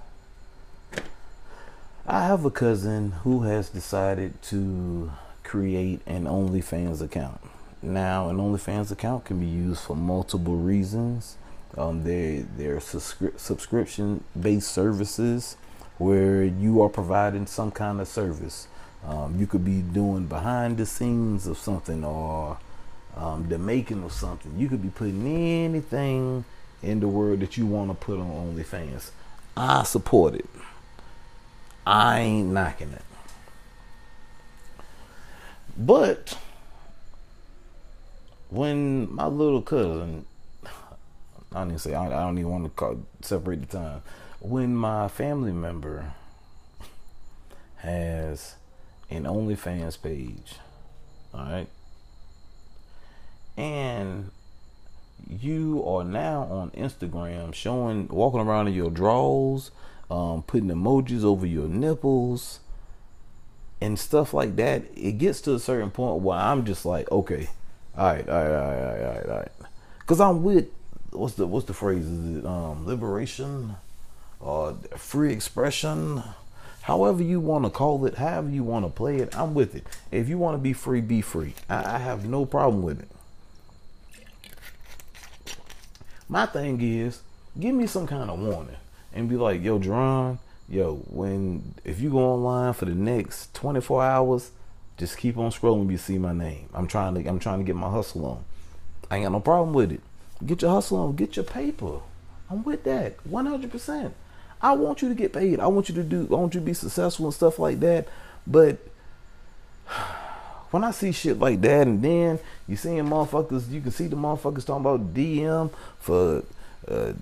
I 2.07 2.27
have 2.27 2.45
a 2.45 2.51
cousin 2.51 3.13
who 3.23 3.43
has 3.43 3.69
decided 3.69 4.43
to 4.43 5.13
create 5.45 6.01
an 6.05 6.25
OnlyFans 6.25 7.01
account. 7.01 7.41
Now, 7.81 8.29
an 8.29 8.39
OnlyFans 8.39 8.91
account 8.91 9.25
can 9.25 9.39
be 9.39 9.47
used 9.47 9.83
for 9.83 9.95
multiple 9.95 10.57
reasons. 10.57 11.37
Um, 11.79 12.03
they 12.03 12.45
they're 12.57 12.79
subscri- 12.79 13.39
subscription 13.39 14.25
based 14.39 14.73
services 14.73 15.57
where 15.99 16.43
you 16.43 16.83
are 16.83 16.89
providing 16.89 17.47
some 17.47 17.71
kind 17.71 18.01
of 18.01 18.09
service. 18.09 18.67
Um, 19.07 19.39
you 19.39 19.47
could 19.47 19.65
be 19.65 19.81
doing 19.81 20.27
behind 20.27 20.79
the 20.79 20.87
scenes 20.87 21.47
of 21.47 21.57
something 21.57 22.03
or 22.03 22.59
um, 23.17 23.49
the 23.49 23.59
making 23.59 24.03
of 24.03 24.13
something. 24.13 24.53
You 24.59 24.69
could 24.69 24.83
be 24.83 24.89
putting 24.89 25.25
anything 25.25 26.45
in 26.83 26.99
the 26.99 27.07
world 27.07 27.39
that 27.41 27.57
you 27.57 27.67
want 27.67 27.93
to 27.93 27.95
put 27.95 28.19
on 28.19 28.57
OnlyFans. 28.57 29.11
I 29.57 29.85
support 29.85 30.35
it. 30.35 30.47
I 31.87 32.21
ain't 32.21 32.49
knocking 32.53 32.93
it. 32.93 33.03
But 35.77 36.37
when 38.51 39.13
my 39.15 39.27
little 39.27 39.63
cousin 39.63 40.27
I 41.55 41.61
don't 41.61 41.69
even 41.69 41.79
say 41.79 41.95
I, 41.95 42.09
don't 42.09 42.39
even 42.39 42.51
want 42.51 42.65
to 42.65 42.71
call, 42.71 43.01
separate 43.21 43.69
the 43.69 43.79
time. 43.79 44.03
When 44.41 44.75
my 44.75 45.09
family 45.09 45.53
member 45.53 46.15
has 47.77 48.57
an 49.11 49.25
OnlyFans 49.25 50.01
page, 50.01 50.55
all 51.35 51.45
right, 51.45 51.69
and 53.57 54.31
you 55.29 55.85
are 55.87 56.05
now 56.05 56.45
on 56.45 56.71
Instagram 56.71 57.53
showing 57.53 58.09
walking 58.09 58.41
around 58.41 58.69
in 58.69 58.75
your 58.75 58.91
drawers, 58.91 59.71
um, 60.13 60.43
putting 60.43 60.69
emojis 60.69 61.25
over 61.25 61.47
your 61.47 61.69
nipples 61.69 62.61
and 63.81 63.99
stuff 63.99 64.35
like 64.35 64.57
that, 64.57 64.83
it 64.95 65.13
gets 65.13 65.41
to 65.43 65.55
a 65.55 65.59
certain 65.59 65.91
point 65.91 66.23
where 66.23 66.39
I'm 66.39 66.67
just 66.67 66.85
like, 66.85 67.11
okay, 67.11 67.49
all 67.97 68.13
right, 68.13 68.29
all 68.29 68.45
right, 68.45 68.55
all 68.55 68.71
right, 68.71 68.81
all 68.81 69.15
right, 69.15 69.27
all 69.27 69.37
right, 69.39 69.53
because 70.01 70.21
I'm 70.21 70.43
with 70.43 70.69
what's 71.11 71.35
the 71.35 71.47
what's 71.47 71.67
the 71.67 71.73
phrase? 71.73 72.05
Is 72.05 72.37
it 72.37 72.47
um, 72.47 72.87
liberation 72.87 73.77
or 74.39 74.75
free 74.97 75.33
expression? 75.33 76.23
However 76.83 77.23
you 77.23 77.41
want 77.41 77.65
to 77.65 77.71
call 77.71 78.05
it, 78.07 78.17
however 78.17 78.51
you 78.51 78.65
want 78.65 78.85
to 78.85 78.91
play 78.91 79.17
it, 79.17 79.37
I'm 79.39 79.55
with 79.55 79.75
it. 79.75 79.87
If 80.11 80.29
you 80.29 80.37
want 80.37 80.57
to 80.57 80.59
be 80.59 80.73
free, 80.73 81.01
be 81.01 81.23
free. 81.23 81.55
I, 81.71 81.95
I 81.95 81.99
have 81.99 82.27
no 82.27 82.45
problem 82.45 82.83
with 82.83 83.01
it. 83.01 83.09
My 86.29 86.45
thing 86.47 86.81
is, 86.83 87.23
give 87.59 87.75
me 87.75 87.87
some 87.87 88.07
kind 88.07 88.31
of 88.31 88.39
warning 88.39 88.77
and 89.13 89.29
be 89.29 89.37
like, 89.37 89.63
yo, 89.63 89.79
Jerron, 89.79 90.39
yo, 90.69 90.97
when 91.09 91.75
if 91.85 92.01
you 92.01 92.11
go 92.11 92.19
online 92.19 92.73
for 92.73 92.85
the 92.85 92.95
next 92.95 93.55
24 93.55 94.03
hours, 94.03 94.51
just 94.97 95.17
keep 95.17 95.37
on 95.37 95.51
scrolling. 95.51 95.91
You 95.91 95.99
see 95.99 96.19
my 96.19 96.33
name. 96.33 96.69
I'm 96.75 96.87
trying 96.87 97.15
to 97.15 97.29
I'm 97.29 97.39
trying 97.39 97.59
to 97.59 97.65
get 97.65 97.77
my 97.77 97.91
hustle 97.91 98.25
on. 98.27 98.45
I 99.11 99.17
ain't 99.17 99.25
got 99.25 99.33
no 99.33 99.41
problem 99.41 99.75
with 99.75 99.93
it. 99.93 100.01
Get 100.45 100.63
your 100.63 100.71
hustle 100.71 100.99
on. 100.99 101.17
Get 101.17 101.37
your 101.37 101.45
paper. 101.45 102.01
I'm 102.51 102.65
with 102.65 102.85
that. 102.85 103.17
100%. 103.29 104.13
I 104.61 104.73
want 104.73 105.03
you 105.03 105.09
to 105.09 105.15
get 105.15 105.33
paid. 105.33 105.59
I 105.59 105.67
want 105.67 105.89
you 105.89 105.95
to 105.97 106.03
do, 106.03 106.29
I 106.31 106.35
want 106.35 106.55
you 106.55 106.61
to 106.61 106.67
be 106.67 106.75
successful 106.75 107.27
and 107.27 107.35
stuff 107.35 107.59
like 107.59 107.81
that. 107.81 108.09
But 108.47 108.79
when 110.71 110.85
I 110.85 110.93
see 110.93 111.13
shit 111.13 111.39
like 111.39 111.61
that, 111.63 111.87
and 111.87 112.03
then 112.03 112.39
you 112.69 112.77
seeing 112.77 113.05
motherfuckers, 113.05 113.71
you 113.71 113.81
can 113.81 113.91
see 113.91 114.07
the 114.07 114.17
motherfuckers 114.17 114.65
talking 114.65 114.87
about 114.87 115.15
DM 115.15 115.71
for 115.99 116.45
uh, 116.89 117.13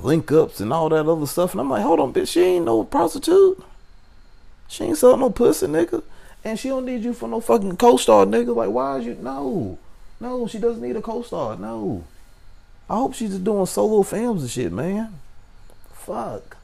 link 0.00 0.30
ups 0.32 0.60
and 0.60 0.72
all 0.72 0.88
that 0.88 1.06
other 1.06 1.26
stuff. 1.26 1.52
And 1.52 1.60
I'm 1.60 1.70
like, 1.70 1.82
hold 1.82 2.00
on, 2.00 2.12
bitch, 2.12 2.28
she 2.28 2.42
ain't 2.42 2.64
no 2.64 2.84
prostitute. 2.84 3.62
She 4.68 4.84
ain't 4.84 4.98
selling 4.98 5.20
no 5.20 5.30
pussy, 5.30 5.66
nigga. 5.66 6.02
And 6.44 6.58
she 6.58 6.68
don't 6.68 6.84
need 6.84 7.02
you 7.02 7.14
for 7.14 7.28
no 7.28 7.40
fucking 7.40 7.76
co-star, 7.76 8.26
nigga. 8.26 8.54
Like, 8.54 8.70
why 8.70 8.98
is 8.98 9.06
you? 9.06 9.14
No, 9.20 9.78
no, 10.20 10.46
she 10.46 10.58
doesn't 10.58 10.82
need 10.82 10.96
a 10.96 11.02
co-star. 11.02 11.56
No. 11.56 12.04
I 12.88 12.96
hope 12.96 13.14
she's 13.14 13.30
just 13.30 13.44
doing 13.44 13.66
solo 13.66 14.02
films 14.02 14.42
and 14.42 14.50
shit, 14.50 14.72
man. 14.72 15.18
Fuck. 15.92 16.56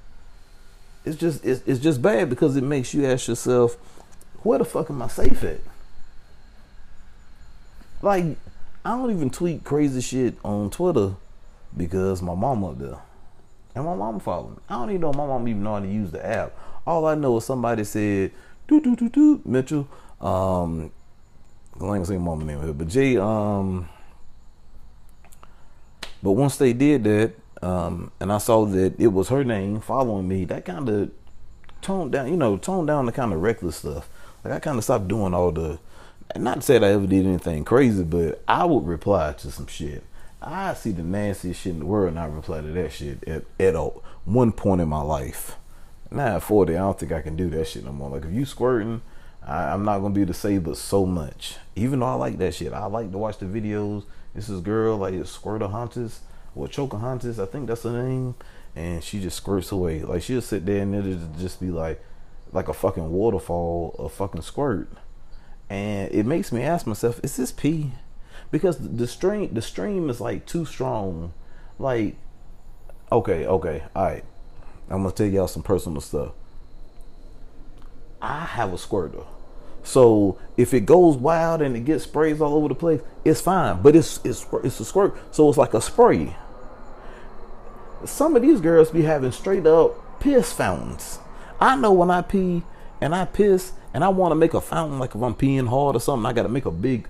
It's 1.05 1.17
just 1.17 1.45
it's, 1.45 1.63
it's 1.67 1.81
just 1.81 2.03
bad 2.03 2.29
because 2.29 2.57
it 2.57 2.65
makes 2.65 2.93
you 2.93 3.07
ask 3.07 3.29
yourself, 3.29 3.77
where 4.43 4.59
the 4.59 4.65
fuck 4.67 4.91
am 4.91 5.01
I 5.01 5.09
safe 5.09 5.43
at? 5.45 5.61
Like, 8.03 8.37
I 8.85 8.91
don't 8.91 9.11
even 9.11 9.31
tweet 9.31 9.65
crazy 9.65 10.01
shit 10.01 10.35
on 10.45 10.71
Twitter 10.71 11.15
because 11.77 12.23
my 12.23 12.35
mom 12.35 12.65
up 12.65 12.79
there. 12.79 12.99
And 13.75 13.85
my 13.85 13.95
mom 13.95 14.19
following 14.19 14.55
me. 14.55 14.59
I 14.69 14.75
don't 14.75 14.91
even 14.91 15.01
know 15.03 15.13
my 15.13 15.27
mom 15.27 15.47
even 15.47 15.63
know 15.63 15.75
how 15.75 15.81
to 15.81 15.87
use 15.87 16.11
the 16.11 16.25
app. 16.25 16.53
All 16.87 17.07
I 17.07 17.15
know 17.15 17.37
is 17.37 17.45
somebody 17.45 17.85
said, 17.85 18.33
doo 18.67 18.81
doo 18.81 18.97
doo 18.97 19.09
doo, 19.09 19.41
Mitchell. 19.45 19.89
Um, 20.21 20.91
I 21.75 21.85
ain't 21.85 21.93
gonna 21.93 22.05
say 22.07 22.19
mama 22.19 22.45
name 22.45 22.63
here, 22.63 22.73
but 22.73 22.89
Jay, 22.89 23.17
um, 23.17 23.89
but 26.23 26.33
once 26.33 26.57
they 26.57 26.73
did 26.73 27.05
that, 27.05 27.33
um, 27.63 28.11
and 28.21 28.33
I 28.33 28.39
saw 28.39 28.65
that 28.67 29.01
it 29.01 29.09
was 29.09 29.29
her 29.29 29.45
name 29.45 29.81
following 29.81 30.29
me, 30.29 30.45
that 30.47 30.65
kind 30.65 30.89
of 30.89 31.11
toned 31.81 32.13
down, 32.13 32.29
you 32.29 32.37
know, 32.37 32.57
toned 32.57 32.89
down 32.89 33.07
the 33.07 33.13
kind 33.13 33.33
of 33.33 33.41
reckless 33.41 33.77
stuff. 33.77 34.09
Like 34.45 34.55
I 34.55 34.59
kind 34.59 34.79
of 34.79 34.85
stopped 34.85 35.09
doing 35.09 35.33
all 35.33 35.53
the, 35.53 35.79
not 36.37 36.57
to 36.57 36.63
say 36.63 36.79
that 36.79 36.87
I 36.87 36.93
ever 36.93 37.07
did 37.07 37.27
anything 37.27 37.65
crazy, 37.65 38.03
but 38.03 38.43
I 38.47 38.65
would 38.65 38.87
reply 38.87 39.33
to 39.35 39.51
some 39.51 39.67
shit. 39.67 40.05
I 40.43 40.75
see 40.75 40.93
the 40.93 41.03
nastiest 41.03 41.61
shit 41.61 41.75
in 41.75 41.81
the 41.81 41.87
world, 41.87 42.09
and 42.09 42.19
I 42.19 42.27
reply 42.27 42.61
to 42.61 42.67
that 42.67 42.93
shit 42.93 43.23
at 43.29 43.45
at 43.59 43.75
a, 43.75 43.91
one 44.25 44.53
point 44.53 44.81
in 44.81 44.89
my 44.89 45.03
life. 45.03 45.57
Now 46.11 46.37
at 46.37 46.43
forty, 46.43 46.75
I 46.75 46.81
don't 46.81 46.99
think 46.99 47.13
I 47.13 47.21
can 47.23 47.37
do 47.37 47.51
that 47.51 47.69
shit 47.69 47.85
no 47.85 47.93
more. 47.93 48.11
Like 48.11 48.25
if 48.25 48.33
you 48.33 48.45
squirting, 48.45 49.03
I, 49.47 49.73
I'm 49.73 49.85
not 49.85 49.99
gonna 49.99 50.15
be 50.15 50.23
able 50.23 50.33
to 50.33 50.39
say 50.39 50.59
but 50.59 50.77
so 50.77 51.05
much. 51.05 51.57
Even 51.77 52.01
though 52.01 52.07
I 52.07 52.15
like 52.15 52.39
that 52.39 52.55
shit, 52.55 52.73
I 52.73 52.87
like 52.87 53.13
to 53.13 53.19
watch 53.19 53.39
the 53.39 53.47
videos. 53.47 54.05
This 54.35 54.49
is 54.49 54.61
girl 54.61 54.97
like 54.97 55.15
Squirtahontas 55.15 56.21
or 56.55 56.69
Chocahontas, 56.69 57.39
I 57.39 57.47
think 57.47 57.69
that's 57.69 57.83
her 57.83 57.91
name, 57.91 58.35
and 58.75 59.03
she 59.03 59.21
just 59.21 59.37
squirts 59.37 59.73
away. 59.73 60.03
Like 60.03 60.23
she'll 60.23 60.41
sit 60.41 60.67
there 60.67 60.83
and 60.83 60.95
it'll 60.95 61.29
just 61.39 61.61
be 61.61 61.71
like 61.71 62.03
like 62.53 62.69
a 62.69 62.75
fucking 62.75 63.11
waterfall 63.11 63.95
of 63.99 64.13
fucking 64.13 64.43
squirt. 64.43 64.91
And 65.69 66.13
it 66.13 66.27
makes 66.27 66.51
me 66.51 66.63
ask 66.63 66.87
myself, 66.87 67.21
is 67.23 67.37
this 67.37 67.53
pee? 67.53 67.93
Because 68.51 68.79
the 68.79 69.07
stream 69.07 69.53
the 69.53 69.63
stream 69.63 70.11
is 70.11 70.21
like 70.21 70.47
too 70.47 70.65
strong. 70.65 71.33
Like 71.79 72.17
okay, 73.11 73.47
okay, 73.47 73.85
alright. 73.95 74.25
I'm 74.89 75.03
gonna 75.03 75.13
tell 75.13 75.27
y'all 75.27 75.49
some 75.49 75.63
personal 75.63 76.01
stuff. 76.01 76.33
I 78.21 78.45
have 78.45 78.73
a 78.73 78.79
squirter. 78.79 79.25
So 79.83 80.39
if 80.57 80.75
it 80.75 80.81
goes 80.81 81.17
wild 81.17 81.63
and 81.63 81.77
it 81.77 81.85
gets 81.85 82.05
sprays 82.05 82.41
all 82.41 82.55
over 82.55 82.69
the 82.69 82.75
place, 82.75 83.01
it's 83.25 83.41
fine. 83.41 83.81
But 83.83 83.97
it's 83.97 84.21
it's 84.25 84.47
it's 84.63 84.81
a 84.81 84.85
squirt, 84.85 85.17
so 85.35 85.49
it's 85.49 85.59
like 85.59 85.75
a 85.75 85.81
spray. 85.81 86.37
Some 88.05 88.37
of 88.37 88.43
these 88.43 88.61
girls 88.61 88.91
be 88.91 89.03
having 89.03 89.33
straight 89.33 89.67
up 89.67 90.21
piss 90.21 90.53
fountains. 90.53 91.19
I 91.61 91.77
know 91.77 91.93
when 91.93 92.11
I 92.11 92.23
pee 92.23 92.63
and 93.01 93.15
I 93.15 93.25
piss 93.25 93.73
and 93.93 94.05
I 94.05 94.09
want 94.09 94.33
to 94.33 94.37
make 94.37 94.55
a 94.55 94.61
fountain, 94.61 94.99
like 94.99 95.15
if 95.15 95.23
I'm 95.23 95.35
peeing 95.35 95.69
hard 95.69 95.97
or 95.97 96.01
something, 96.01 96.27
I 96.27 96.33
got 96.33 96.45
to 96.45 96.49
make 96.49 96.67
a 96.67 96.71
big, 96.71 97.09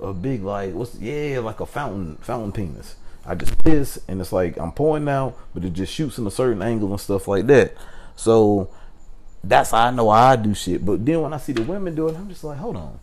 a 0.00 0.12
big 0.12 0.42
like 0.42 0.74
what's 0.74 0.94
yeah, 0.96 1.40
like 1.40 1.60
a 1.60 1.66
fountain, 1.66 2.16
fountain 2.16 2.52
penis. 2.52 2.96
I 3.24 3.34
just 3.34 3.62
piss 3.62 3.98
and 4.08 4.20
it's 4.20 4.32
like 4.32 4.56
I'm 4.58 4.72
pouring 4.72 5.08
out, 5.08 5.36
but 5.54 5.64
it 5.64 5.74
just 5.74 5.92
shoots 5.92 6.18
in 6.18 6.26
a 6.26 6.30
certain 6.30 6.62
angle 6.62 6.90
and 6.90 7.00
stuff 7.00 7.28
like 7.28 7.46
that. 7.48 7.74
So 8.16 8.70
that's 9.44 9.70
how 9.70 9.86
I 9.86 9.90
know 9.90 10.08
I 10.08 10.36
do 10.36 10.54
shit. 10.54 10.84
But 10.84 11.04
then 11.04 11.20
when 11.20 11.32
I 11.32 11.38
see 11.38 11.52
the 11.52 11.62
women 11.62 11.94
do 11.94 12.08
it, 12.08 12.16
I'm 12.16 12.28
just 12.28 12.44
like, 12.44 12.58
hold 12.58 12.76
on. 12.76 12.98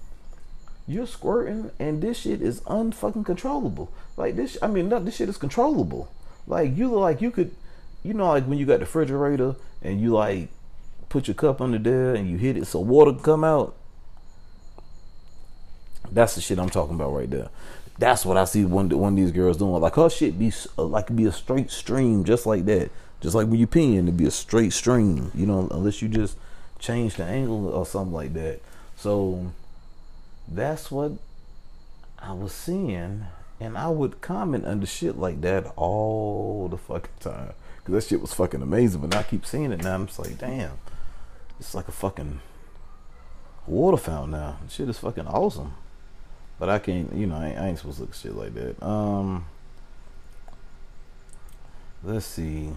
You're 0.87 1.07
squirting 1.07 1.71
and 1.79 2.01
this 2.01 2.19
shit 2.19 2.41
is 2.41 2.61
unfucking 2.61 3.25
controllable. 3.25 3.91
Like 4.17 4.35
this 4.35 4.57
I 4.61 4.67
mean 4.67 4.89
this 4.89 5.15
shit 5.15 5.29
is 5.29 5.37
controllable. 5.37 6.11
Like 6.47 6.75
you 6.75 6.89
look 6.89 7.01
like 7.01 7.21
you 7.21 7.31
could 7.31 7.55
you 8.03 8.13
know 8.13 8.27
like 8.27 8.45
when 8.45 8.57
you 8.57 8.65
got 8.65 8.79
the 8.79 8.85
refrigerator 8.85 9.55
and 9.81 10.01
you 10.01 10.13
like 10.13 10.49
put 11.09 11.27
your 11.27 11.35
cup 11.35 11.61
under 11.61 11.77
there 11.77 12.13
and 12.15 12.29
you 12.29 12.37
hit 12.37 12.57
it 12.57 12.65
so 12.65 12.79
water 12.79 13.13
come 13.13 13.43
out. 13.43 13.75
That's 16.11 16.35
the 16.35 16.41
shit 16.41 16.59
I'm 16.59 16.69
talking 16.69 16.95
about 16.95 17.13
right 17.13 17.29
there. 17.29 17.49
That's 17.97 18.25
what 18.25 18.37
I 18.37 18.45
see 18.45 18.65
one 18.65 18.89
one 18.89 19.13
of 19.13 19.17
these 19.17 19.31
girls 19.31 19.57
doing. 19.57 19.81
Like 19.81 19.95
her 19.95 20.09
shit 20.09 20.37
be 20.37 20.51
uh, 20.77 20.83
like 20.83 21.15
be 21.15 21.25
a 21.25 21.31
straight 21.31 21.71
stream 21.71 22.23
just 22.23 22.45
like 22.45 22.65
that. 22.65 22.91
Just 23.21 23.35
like 23.35 23.47
when 23.47 23.59
you 23.59 23.67
peeing, 23.67 24.03
it'd 24.03 24.17
be 24.17 24.25
a 24.25 24.31
straight 24.31 24.73
stream. 24.73 25.31
You 25.33 25.45
know, 25.45 25.67
unless 25.71 26.01
you 26.01 26.07
just 26.09 26.37
change 26.79 27.15
the 27.15 27.23
angle 27.23 27.69
or 27.69 27.85
something 27.85 28.13
like 28.13 28.33
that. 28.33 28.59
So 28.97 29.51
that's 30.47 30.91
what 30.91 31.13
I 32.19 32.33
was 32.33 32.51
seeing, 32.51 33.25
and 33.59 33.77
I 33.77 33.87
would 33.89 34.21
comment 34.21 34.65
under 34.65 34.85
shit 34.85 35.17
like 35.17 35.41
that 35.41 35.71
all 35.75 36.67
the 36.69 36.77
fucking 36.77 37.11
time 37.19 37.53
because 37.77 37.93
that 37.93 38.09
shit 38.09 38.21
was 38.21 38.33
fucking 38.33 38.61
amazing. 38.61 39.01
But 39.01 39.15
I 39.15 39.23
keep 39.23 39.45
seeing 39.45 39.71
it 39.71 39.83
now. 39.83 39.95
I'm 39.95 40.07
just 40.07 40.19
like, 40.19 40.37
damn, 40.37 40.73
it's 41.59 41.73
like 41.73 41.87
a 41.87 41.93
fucking 41.93 42.41
water 43.67 43.97
fountain 43.97 44.31
now. 44.31 44.57
Shit 44.69 44.89
is 44.89 44.99
fucking 44.99 45.27
awesome. 45.27 45.73
But 46.59 46.69
I 46.69 46.79
can't, 46.79 47.13
you 47.13 47.27
know, 47.27 47.35
I 47.35 47.47
ain't, 47.47 47.59
I 47.59 47.67
ain't 47.67 47.77
supposed 47.77 47.97
to 47.97 48.03
look 48.03 48.13
shit 48.13 48.35
like 48.35 48.53
that. 48.53 48.81
Um, 48.83 49.45
let's 52.03 52.25
see. 52.25 52.71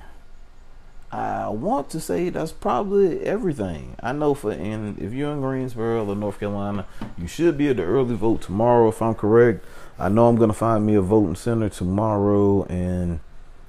I 1.10 1.48
want 1.48 1.88
to 1.90 2.00
say 2.00 2.28
that's 2.28 2.52
probably 2.52 3.20
everything. 3.22 3.96
I 4.02 4.12
know 4.12 4.34
for 4.34 4.52
in 4.52 4.98
if 5.00 5.14
you're 5.14 5.32
in 5.32 5.40
Greensboro 5.40 6.04
or 6.04 6.14
North 6.14 6.38
Carolina, 6.38 6.84
you 7.16 7.26
should 7.26 7.56
be 7.56 7.68
at 7.68 7.76
the 7.78 7.84
early 7.84 8.14
vote 8.14 8.42
tomorrow 8.42 8.88
if 8.88 9.00
I'm 9.00 9.14
correct. 9.14 9.64
I 9.98 10.10
know 10.10 10.28
I'm 10.28 10.36
gonna 10.36 10.52
find 10.52 10.84
me 10.84 10.96
a 10.96 11.00
voting 11.00 11.34
center 11.34 11.70
tomorrow 11.70 12.64
and 12.64 13.20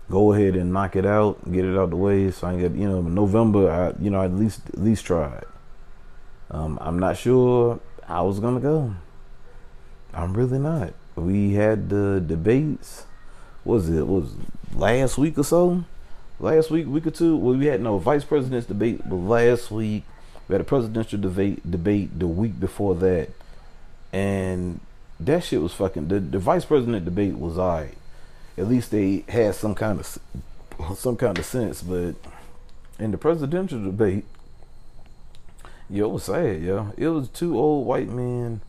go 0.10 0.34
ahead 0.34 0.58
and 0.58 0.74
knock 0.74 0.98
it 0.98 1.06
out, 1.06 1.50
get 1.50 1.63
it 1.63 1.78
out 1.78 1.91
the 1.91 1.95
way 1.95 2.30
so 2.30 2.48
I 2.48 2.52
can 2.52 2.60
get 2.60 2.72
you 2.74 2.89
know 2.89 3.02
November 3.02 3.72
I 3.72 4.04
you 4.04 4.10
know 4.10 4.22
at 4.22 4.34
least 4.34 4.62
at 4.74 4.80
least 4.80 5.06
try 5.06 5.34
it. 5.38 5.48
Um, 6.52 6.78
I'm 6.82 7.00
not 7.00 7.15
sure 7.15 7.80
I 8.06 8.22
was 8.22 8.41
gonna 8.41 8.60
go. 8.60 8.95
I'm 10.13 10.34
really 10.34 10.60
not. 10.60 10.93
We 11.15 11.54
had 11.54 11.89
the 11.89 12.24
debates. 12.26 13.06
Was 13.65 13.89
it? 13.89 14.08
Was 14.08 14.34
last 14.74 15.17
week 15.17 15.38
or 15.38 15.43
so? 15.43 15.84
last 16.39 16.72
week, 16.72 16.88
week 16.88 17.06
or 17.06 17.12
two. 17.12 17.36
Well, 17.36 17.56
we 17.56 17.67
had 17.67 17.82
no 17.82 17.98
vice 17.98 18.24
president's 18.24 18.67
debate, 18.67 19.02
but 19.08 19.15
last 19.15 19.72
week 19.72 20.04
we 20.48 20.54
had 20.54 20.62
a 20.62 20.65
presidential 20.65 21.19
debate 21.19 21.69
debate 21.69 22.17
the 22.17 22.28
week 22.28 22.60
before 22.60 22.95
that, 22.95 23.30
and 24.12 24.80
that 25.19 25.43
shit 25.43 25.62
was 25.62 25.74
fucking. 25.74 26.08
The, 26.08 26.19
the 26.19 26.39
vice 26.39 26.65
president 26.65 27.06
debate 27.06 27.38
was 27.38 27.58
alright. 27.58 27.95
At 28.58 28.67
least 28.67 28.91
they 28.91 29.24
had 29.28 29.56
some 29.56 29.76
kind 29.76 30.00
of 30.00 30.17
some 30.98 31.17
kind 31.17 31.38
of 31.38 31.45
sense, 31.45 31.82
but 31.82 32.15
in 32.98 33.12
the 33.12 33.17
presidential 33.17 33.84
debate, 33.84 34.26
yo, 35.89 36.06
it 36.06 36.12
was 36.12 36.24
sad, 36.24 36.62
yo. 36.62 36.93
It 36.98 37.08
was 37.08 37.30
two 37.30 37.58
old 37.58 37.86
white 37.86 38.10
men 38.10 38.62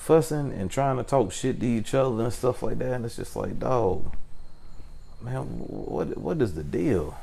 fussing 0.00 0.52
and 0.52 0.70
trying 0.70 0.96
to 0.96 1.02
talk 1.02 1.32
shit 1.32 1.60
to 1.60 1.66
each 1.66 1.94
other 1.94 2.24
and 2.24 2.32
stuff 2.32 2.62
like 2.62 2.78
that, 2.78 2.94
and 2.94 3.04
it's 3.04 3.16
just 3.16 3.36
like, 3.36 3.58
dog 3.58 4.16
man, 5.22 5.42
what 5.42 6.16
what 6.16 6.40
is 6.42 6.54
the 6.54 6.64
deal? 6.64 7.16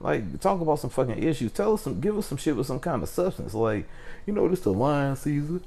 Like, 0.00 0.40
talk 0.40 0.60
about 0.60 0.78
some 0.78 0.90
fucking 0.90 1.22
issues. 1.22 1.52
Tell 1.52 1.74
us 1.74 1.82
some, 1.82 2.00
give 2.00 2.16
us 2.16 2.26
some 2.26 2.38
shit 2.38 2.56
with 2.56 2.66
some 2.66 2.80
kind 2.80 3.02
of 3.02 3.08
substance. 3.08 3.52
Like, 3.52 3.86
you 4.24 4.32
know, 4.32 4.48
this 4.48 4.60
the 4.60 4.72
line 4.72 5.14
season. 5.16 5.62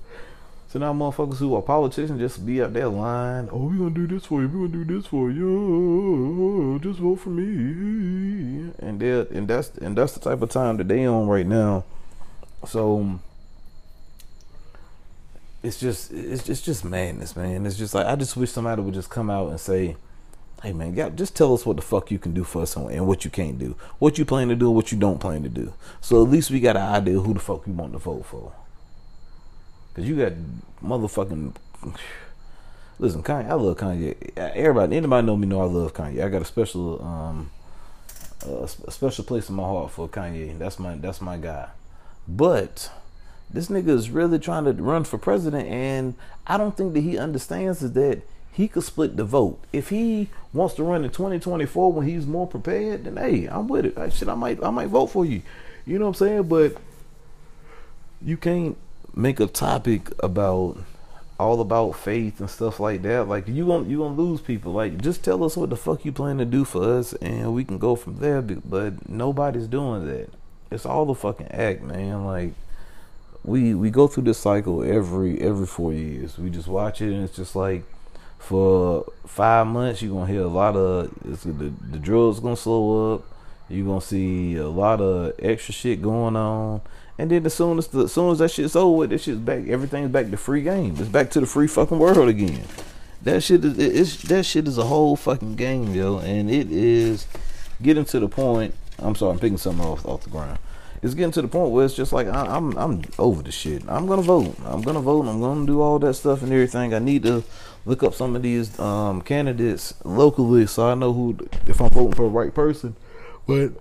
So 0.69 0.79
now 0.79 0.91
motherfuckers 0.91 1.37
who 1.37 1.53
are 1.55 1.61
politicians 1.61 2.19
just 2.19 2.43
be 2.43 2.59
up 2.59 2.73
there 2.73 2.87
lying. 2.87 3.47
Oh, 3.51 3.65
we 3.65 3.77
gonna 3.77 3.91
do 3.91 4.07
this 4.07 4.25
for 4.25 4.41
you. 4.41 4.47
We 4.47 4.67
gonna 4.67 4.85
do 4.85 4.95
this 4.95 5.05
for 5.05 5.29
you. 5.29 6.79
Just 6.81 6.97
vote 6.97 7.17
for 7.17 7.29
me. 7.29 8.71
And 8.79 8.99
that 8.99 9.29
and 9.29 9.47
that's 9.47 9.69
and 9.77 9.95
that's 9.95 10.13
the 10.13 10.19
type 10.19 10.41
of 10.41 10.49
time 10.49 10.77
that 10.77 10.87
they 10.87 11.05
on 11.05 11.27
right 11.27 11.45
now. 11.45 11.83
So 12.65 13.19
it's 15.63 15.79
just 15.79 16.11
it's 16.11 16.43
just, 16.43 16.49
it's 16.49 16.61
just 16.61 16.85
madness, 16.85 17.35
man. 17.35 17.65
It's 17.65 17.77
just 17.77 17.95
like 17.95 18.05
I 18.05 18.15
just 18.15 18.37
wish 18.37 18.51
somebody 18.51 18.81
would 18.81 18.93
just 18.93 19.09
come 19.09 19.29
out 19.29 19.49
and 19.49 19.59
say 19.59 19.95
hey 20.63 20.71
man, 20.71 20.95
just 21.17 21.35
tell 21.35 21.53
us 21.53 21.65
what 21.65 21.75
the 21.75 21.81
fuck 21.81 22.09
you 22.09 22.17
can 22.17 22.33
do 22.33 22.45
for 22.45 22.61
us 22.61 22.77
and 22.77 23.05
what 23.05 23.25
you 23.25 23.29
can't 23.29 23.59
do, 23.59 23.75
what 23.99 24.17
you 24.17 24.23
plan 24.23 24.47
to 24.47 24.55
do, 24.55 24.71
what 24.71 24.93
you 24.93 24.97
don't 24.97 25.19
plan 25.19 25.43
to 25.43 25.49
do. 25.49 25.73
So 25.99 26.23
at 26.23 26.29
least 26.29 26.51
we 26.51 26.61
got 26.61 26.77
an 26.77 26.83
idea 26.83 27.19
who 27.19 27.33
the 27.33 27.41
fuck 27.41 27.67
you 27.67 27.73
want 27.73 27.91
to 27.91 27.99
vote 27.99 28.25
for. 28.25 28.53
Cause 29.93 30.05
you 30.05 30.15
got 30.15 30.33
motherfucking. 30.81 31.53
Listen, 32.97 33.21
Kanye, 33.21 33.49
I 33.49 33.53
love 33.55 33.77
Kanye. 33.77 34.15
Everybody, 34.37 34.95
anybody 34.95 35.27
know 35.27 35.35
me 35.35 35.47
know 35.47 35.61
I 35.61 35.65
love 35.65 35.93
Kanye. 35.93 36.23
I 36.23 36.29
got 36.29 36.41
a 36.41 36.45
special, 36.45 37.03
um, 37.03 37.51
a 38.47 38.67
special 38.67 39.25
place 39.25 39.49
in 39.49 39.55
my 39.55 39.63
heart 39.63 39.91
for 39.91 40.07
Kanye. 40.07 40.57
That's 40.57 40.79
my, 40.79 40.95
that's 40.95 41.19
my 41.19 41.37
guy. 41.37 41.67
But 42.27 42.89
this 43.49 43.67
nigga 43.67 43.89
is 43.89 44.09
really 44.09 44.39
trying 44.39 44.65
to 44.65 44.73
run 44.73 45.03
for 45.03 45.17
president, 45.17 45.67
and 45.67 46.15
I 46.47 46.57
don't 46.57 46.75
think 46.75 46.93
that 46.93 47.01
he 47.01 47.17
understands 47.17 47.81
is 47.81 47.93
that 47.93 48.21
he 48.51 48.67
could 48.67 48.83
split 48.83 49.17
the 49.17 49.23
vote. 49.23 49.59
If 49.73 49.89
he 49.89 50.29
wants 50.53 50.75
to 50.75 50.83
run 50.83 51.03
in 51.03 51.09
2024 51.09 51.91
when 51.91 52.07
he's 52.07 52.27
more 52.27 52.47
prepared, 52.47 53.05
then 53.05 53.17
hey, 53.17 53.47
I'm 53.47 53.67
with 53.67 53.85
it. 53.85 53.97
I, 53.97 54.09
shit, 54.09 54.29
I 54.29 54.35
might 54.35 54.63
I 54.63 54.69
might 54.69 54.87
vote 54.87 55.07
for 55.07 55.25
you. 55.25 55.41
You 55.85 55.99
know 55.99 56.05
what 56.05 56.21
I'm 56.21 56.27
saying? 56.27 56.43
But 56.43 56.77
you 58.21 58.37
can't 58.37 58.77
make 59.15 59.39
a 59.39 59.47
topic 59.47 60.09
about 60.23 60.77
all 61.39 61.59
about 61.61 61.91
faith 61.91 62.39
and 62.39 62.49
stuff 62.49 62.79
like 62.79 63.01
that. 63.01 63.27
Like 63.27 63.47
you 63.47 63.65
gonna 63.65 63.87
you 63.89 63.99
gonna 63.99 64.15
lose 64.15 64.39
people. 64.39 64.73
Like 64.73 65.01
just 65.01 65.23
tell 65.23 65.43
us 65.43 65.57
what 65.57 65.69
the 65.69 65.75
fuck 65.75 66.05
you 66.05 66.11
plan 66.11 66.37
to 66.37 66.45
do 66.45 66.63
for 66.63 66.83
us, 66.83 67.13
and 67.13 67.53
we 67.53 67.65
can 67.65 67.79
go 67.79 67.95
from 67.95 68.19
there. 68.19 68.41
But 68.41 69.09
nobody's 69.09 69.67
doing 69.67 70.05
that. 70.07 70.29
It's 70.71 70.85
all 70.85 71.05
the 71.05 71.15
fucking 71.15 71.49
act, 71.49 71.81
man. 71.81 72.25
Like 72.25 72.53
we 73.43 73.73
we 73.73 73.89
go 73.89 74.07
through 74.07 74.23
this 74.23 74.37
cycle 74.37 74.83
every 74.83 75.39
every 75.41 75.65
four 75.65 75.93
years. 75.93 76.37
We 76.37 76.49
just 76.49 76.67
watch 76.67 77.01
it, 77.01 77.13
and 77.13 77.23
it's 77.23 77.35
just 77.35 77.55
like 77.55 77.83
for 78.39 79.05
five 79.25 79.67
months 79.67 80.01
you're 80.01 80.13
gonna 80.13 80.31
hear 80.31 80.41
a 80.41 80.47
lot 80.47 80.75
of 80.75 81.09
the 81.23 81.73
the 81.91 81.99
drugs 81.99 82.39
gonna 82.39 82.55
slow 82.55 83.15
up. 83.15 83.23
You're 83.69 83.85
gonna 83.85 84.01
see 84.01 84.55
a 84.55 84.67
lot 84.67 85.01
of 85.01 85.33
extra 85.39 85.73
shit 85.73 86.01
going 86.01 86.35
on. 86.35 86.81
And 87.17 87.29
then 87.29 87.45
as 87.45 87.53
soon 87.53 87.77
as 87.77 87.87
the 87.87 88.03
as 88.03 88.13
soon 88.13 88.31
as 88.31 88.39
that 88.39 88.51
shit's 88.51 88.75
over, 88.75 89.07
that 89.07 89.19
shit's 89.19 89.39
back. 89.39 89.67
Everything's 89.67 90.11
back 90.11 90.29
to 90.31 90.37
free 90.37 90.61
game. 90.61 90.95
It's 90.97 91.09
back 91.09 91.29
to 91.31 91.39
the 91.39 91.45
free 91.45 91.67
fucking 91.67 91.99
world 91.99 92.29
again. 92.29 92.63
That 93.21 93.43
shit 93.43 93.63
is 93.63 93.77
it's 93.77 94.21
that 94.23 94.45
shit 94.45 94.67
is 94.67 94.77
a 94.77 94.85
whole 94.85 95.15
fucking 95.15 95.55
game, 95.55 95.93
yo. 95.93 96.17
And 96.19 96.49
it 96.49 96.71
is 96.71 97.27
getting 97.81 98.05
to 98.05 98.19
the 98.19 98.27
point. 98.27 98.73
I'm 98.99 99.15
sorry, 99.15 99.33
I'm 99.33 99.39
picking 99.39 99.57
something 99.57 99.85
off 99.85 100.05
off 100.05 100.23
the 100.23 100.29
ground. 100.29 100.59
It's 101.03 101.13
getting 101.13 101.33
to 101.33 101.41
the 101.41 101.49
point 101.49 101.71
where 101.71 101.83
it's 101.83 101.93
just 101.93 102.13
like 102.13 102.27
I, 102.27 102.45
I'm 102.45 102.77
I'm 102.77 103.01
over 103.19 103.43
the 103.43 103.51
shit. 103.51 103.83
I'm 103.89 104.07
gonna 104.07 104.21
vote. 104.21 104.55
I'm 104.63 104.81
gonna 104.81 105.01
vote. 105.01 105.27
I'm 105.27 105.41
gonna 105.41 105.65
do 105.65 105.81
all 105.81 105.99
that 105.99 106.13
stuff 106.13 106.41
and 106.41 106.51
everything. 106.53 106.93
I 106.93 106.99
need 106.99 107.23
to 107.23 107.43
look 107.85 108.03
up 108.03 108.13
some 108.13 108.37
of 108.37 108.41
these 108.41 108.79
um, 108.79 109.21
candidates 109.21 109.93
locally 110.05 110.65
so 110.65 110.87
I 110.87 110.95
know 110.95 111.11
who 111.11 111.37
if 111.67 111.81
I'm 111.81 111.89
voting 111.89 112.13
for 112.13 112.23
the 112.23 112.29
right 112.29 112.53
person. 112.53 112.95
But 113.45 113.73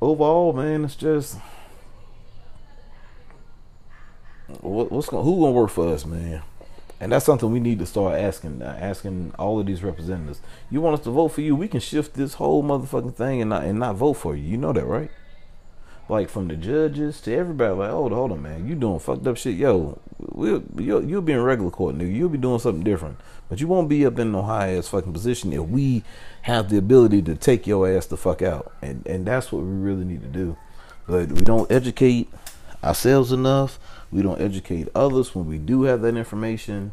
overall, 0.00 0.52
man, 0.52 0.84
it's 0.84 0.94
just 0.94 1.36
what, 4.60 4.92
what's 4.92 5.08
going 5.08 5.24
who 5.24 5.40
gonna 5.40 5.50
work 5.50 5.70
for 5.70 5.88
us, 5.88 6.06
man? 6.06 6.42
And 7.00 7.10
that's 7.10 7.24
something 7.24 7.50
we 7.50 7.58
need 7.58 7.80
to 7.80 7.86
start 7.86 8.16
asking, 8.16 8.62
asking 8.62 9.34
all 9.36 9.58
of 9.58 9.66
these 9.66 9.82
representatives. 9.82 10.40
You 10.70 10.80
want 10.80 11.00
us 11.00 11.04
to 11.04 11.10
vote 11.10 11.30
for 11.30 11.40
you? 11.40 11.56
We 11.56 11.66
can 11.66 11.80
shift 11.80 12.14
this 12.14 12.34
whole 12.34 12.62
motherfucking 12.62 13.16
thing 13.16 13.40
and 13.40 13.50
not 13.50 13.64
and 13.64 13.80
not 13.80 13.96
vote 13.96 14.12
for 14.12 14.36
you. 14.36 14.44
You 14.44 14.56
know 14.56 14.72
that, 14.72 14.84
right? 14.84 15.10
Like 16.08 16.28
from 16.28 16.48
the 16.48 16.56
judges 16.56 17.20
to 17.22 17.34
everybody, 17.34 17.74
like, 17.74 17.90
hold, 17.90 18.12
hold 18.12 18.32
on, 18.32 18.42
man, 18.42 18.66
you 18.68 18.74
doing 18.74 18.98
fucked 18.98 19.26
up 19.26 19.36
shit, 19.36 19.56
yo. 19.56 19.98
We'll, 20.18 20.62
you'll, 20.76 21.04
you'll 21.04 21.22
be 21.22 21.32
in 21.32 21.42
regular 21.42 21.70
court, 21.70 21.96
nigga. 21.96 22.14
You'll 22.14 22.28
be 22.28 22.38
doing 22.38 22.58
something 22.58 22.84
different, 22.84 23.18
but 23.48 23.60
you 23.60 23.66
won't 23.66 23.88
be 23.88 24.04
up 24.04 24.18
in 24.18 24.32
no 24.32 24.42
high 24.42 24.76
ass 24.76 24.88
fucking 24.88 25.12
position 25.12 25.52
if 25.52 25.62
we 25.62 26.04
have 26.42 26.68
the 26.68 26.76
ability 26.76 27.22
to 27.22 27.34
take 27.34 27.66
your 27.66 27.88
ass 27.88 28.06
the 28.06 28.16
fuck 28.16 28.42
out, 28.42 28.72
and 28.82 29.06
and 29.06 29.26
that's 29.26 29.50
what 29.50 29.62
we 29.62 29.70
really 29.70 30.04
need 30.04 30.22
to 30.22 30.28
do. 30.28 30.56
But 31.06 31.32
we 31.32 31.40
don't 31.40 31.70
educate 31.70 32.28
ourselves 32.84 33.32
enough 33.32 33.78
we 34.12 34.22
don't 34.22 34.40
educate 34.40 34.88
others 34.94 35.34
when 35.34 35.46
we 35.46 35.58
do 35.58 35.84
have 35.84 36.02
that 36.02 36.16
information 36.16 36.92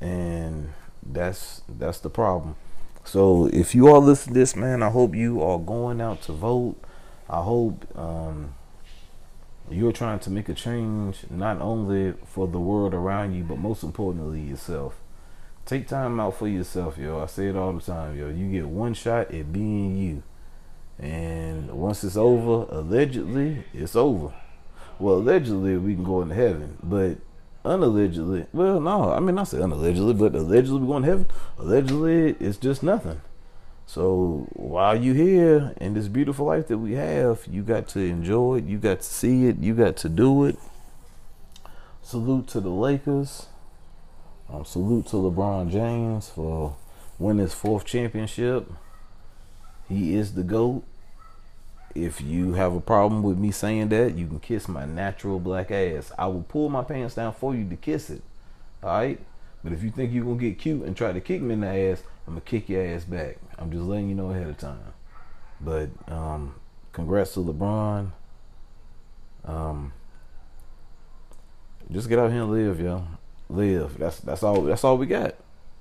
and 0.00 0.72
that's 1.02 1.62
that's 1.68 1.98
the 1.98 2.08
problem 2.08 2.54
so 3.04 3.46
if 3.52 3.74
you 3.74 3.88
all 3.88 4.00
listen 4.00 4.32
to 4.32 4.38
this 4.38 4.54
man 4.56 4.82
i 4.82 4.88
hope 4.88 5.14
you 5.14 5.42
are 5.42 5.58
going 5.58 6.00
out 6.00 6.22
to 6.22 6.32
vote 6.32 6.76
i 7.28 7.42
hope 7.42 7.86
um, 7.98 8.54
you're 9.70 9.92
trying 9.92 10.18
to 10.20 10.30
make 10.30 10.48
a 10.48 10.54
change 10.54 11.24
not 11.30 11.60
only 11.60 12.14
for 12.26 12.46
the 12.46 12.60
world 12.60 12.92
around 12.92 13.34
you 13.34 13.42
but 13.44 13.58
most 13.58 13.82
importantly 13.82 14.40
yourself. 14.40 15.00
Take 15.64 15.88
time 15.88 16.20
out 16.20 16.36
for 16.36 16.46
yourself 16.46 16.98
yo. 16.98 17.22
I 17.22 17.26
say 17.26 17.48
it 17.48 17.56
all 17.56 17.72
the 17.72 17.80
time 17.80 18.18
yo. 18.18 18.28
You 18.28 18.50
get 18.50 18.66
one 18.66 18.92
shot 18.94 19.30
at 19.32 19.52
being 19.52 19.96
you. 19.96 20.22
And 20.98 21.70
once 21.70 22.04
it's 22.04 22.16
over 22.16 22.70
allegedly 22.70 23.64
it's 23.72 23.96
over. 23.96 24.34
Well, 24.98 25.16
allegedly 25.16 25.78
we 25.78 25.94
can 25.94 26.04
go 26.04 26.22
into 26.22 26.34
heaven, 26.34 26.78
but 26.82 27.18
unallegedly, 27.64 28.46
well, 28.52 28.78
no, 28.80 29.12
I 29.12 29.18
mean, 29.18 29.36
I 29.38 29.42
say 29.44 29.60
unallegedly, 29.60 30.14
but 30.14 30.36
allegedly 30.36 30.78
we 30.78 30.86
going 30.86 31.02
to 31.02 31.08
heaven. 31.08 31.26
Allegedly, 31.58 32.36
it's 32.38 32.58
just 32.58 32.84
nothing. 32.84 33.20
So 33.86 34.48
while 34.52 34.96
you 34.96 35.12
here 35.12 35.74
in 35.76 35.94
this 35.94 36.08
beautiful 36.08 36.46
life 36.46 36.68
that 36.68 36.78
we 36.78 36.92
have, 36.94 37.46
you 37.50 37.62
got 37.62 37.88
to 37.88 38.00
enjoy 38.00 38.58
it. 38.58 38.64
You 38.64 38.78
got 38.78 39.00
to 39.00 39.06
see 39.06 39.46
it. 39.46 39.58
You 39.58 39.74
got 39.74 39.96
to 39.98 40.08
do 40.08 40.44
it. 40.44 40.58
Salute 42.02 42.48
to 42.48 42.60
the 42.60 42.70
Lakers. 42.70 43.46
Um, 44.48 44.64
salute 44.64 45.06
to 45.06 45.16
LeBron 45.16 45.70
James 45.70 46.28
for 46.28 46.76
winning 47.18 47.42
his 47.42 47.54
fourth 47.54 47.84
championship. 47.84 48.70
He 49.88 50.14
is 50.14 50.34
the 50.34 50.42
GOAT. 50.42 50.84
If 51.94 52.20
you 52.20 52.54
have 52.54 52.74
a 52.74 52.80
problem 52.80 53.22
with 53.22 53.38
me 53.38 53.52
saying 53.52 53.90
that, 53.90 54.16
you 54.16 54.26
can 54.26 54.40
kiss 54.40 54.66
my 54.66 54.84
natural 54.84 55.38
black 55.38 55.70
ass. 55.70 56.10
I 56.18 56.26
will 56.26 56.42
pull 56.42 56.68
my 56.68 56.82
pants 56.82 57.14
down 57.14 57.32
for 57.34 57.54
you 57.54 57.68
to 57.68 57.76
kiss 57.76 58.10
it. 58.10 58.22
Alright? 58.82 59.20
But 59.62 59.72
if 59.72 59.82
you 59.82 59.90
think 59.90 60.12
you're 60.12 60.24
gonna 60.24 60.36
get 60.36 60.58
cute 60.58 60.82
and 60.82 60.96
try 60.96 61.12
to 61.12 61.20
kick 61.20 61.40
me 61.40 61.54
in 61.54 61.60
the 61.60 61.68
ass, 61.68 62.02
I'm 62.26 62.34
gonna 62.34 62.40
kick 62.40 62.68
your 62.68 62.84
ass 62.84 63.04
back. 63.04 63.36
I'm 63.58 63.70
just 63.70 63.84
letting 63.84 64.08
you 64.08 64.14
know 64.14 64.30
ahead 64.30 64.48
of 64.48 64.58
time. 64.58 64.94
But 65.60 65.90
um, 66.08 66.54
congrats 66.92 67.34
to 67.34 67.40
LeBron. 67.40 68.12
Um, 69.44 69.92
just 71.90 72.08
get 72.08 72.18
out 72.18 72.32
here 72.32 72.42
and 72.42 72.50
live, 72.50 72.80
yo. 72.80 73.06
Live. 73.48 73.98
That's 73.98 74.20
that's 74.20 74.42
all. 74.42 74.62
That's 74.62 74.84
all 74.84 74.96
we 74.96 75.06
got. 75.06 75.34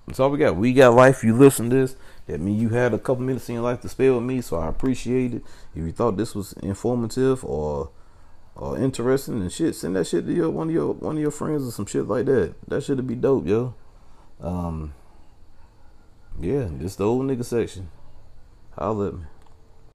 That's 0.07 0.19
all 0.19 0.29
we 0.29 0.37
got. 0.37 0.57
We 0.57 0.73
got 0.73 0.93
life. 0.93 1.23
You 1.23 1.35
listen 1.35 1.69
to 1.69 1.75
this. 1.75 1.95
That 2.27 2.39
mean 2.39 2.59
you 2.59 2.69
had 2.69 2.93
a 2.93 2.99
couple 2.99 3.23
minutes 3.23 3.47
in 3.49 3.55
your 3.55 3.63
life 3.63 3.81
to 3.81 3.89
spend 3.89 4.15
with 4.15 4.23
me, 4.23 4.41
so 4.41 4.57
I 4.57 4.67
appreciate 4.67 5.33
it. 5.33 5.43
If 5.75 5.83
you 5.83 5.91
thought 5.91 6.17
this 6.17 6.35
was 6.35 6.53
informative 6.53 7.43
or 7.45 7.89
or 8.55 8.77
interesting 8.77 9.41
and 9.41 9.51
shit, 9.51 9.75
send 9.75 9.95
that 9.95 10.07
shit 10.07 10.25
to 10.25 10.33
your 10.33 10.49
one 10.49 10.67
of 10.67 10.73
your 10.73 10.93
one 10.93 11.15
of 11.15 11.21
your 11.21 11.31
friends 11.31 11.67
or 11.67 11.71
some 11.71 11.85
shit 11.85 12.07
like 12.07 12.25
that. 12.25 12.53
That 12.67 12.83
should 12.83 13.05
be 13.07 13.15
dope, 13.15 13.47
yo. 13.47 13.73
Um, 14.41 14.93
yeah, 16.39 16.67
this 16.71 16.95
the 16.95 17.05
old 17.05 17.25
nigga 17.25 17.45
section. 17.45 17.89
Holla 18.77 19.09
at 19.09 19.13
me. 19.13 19.25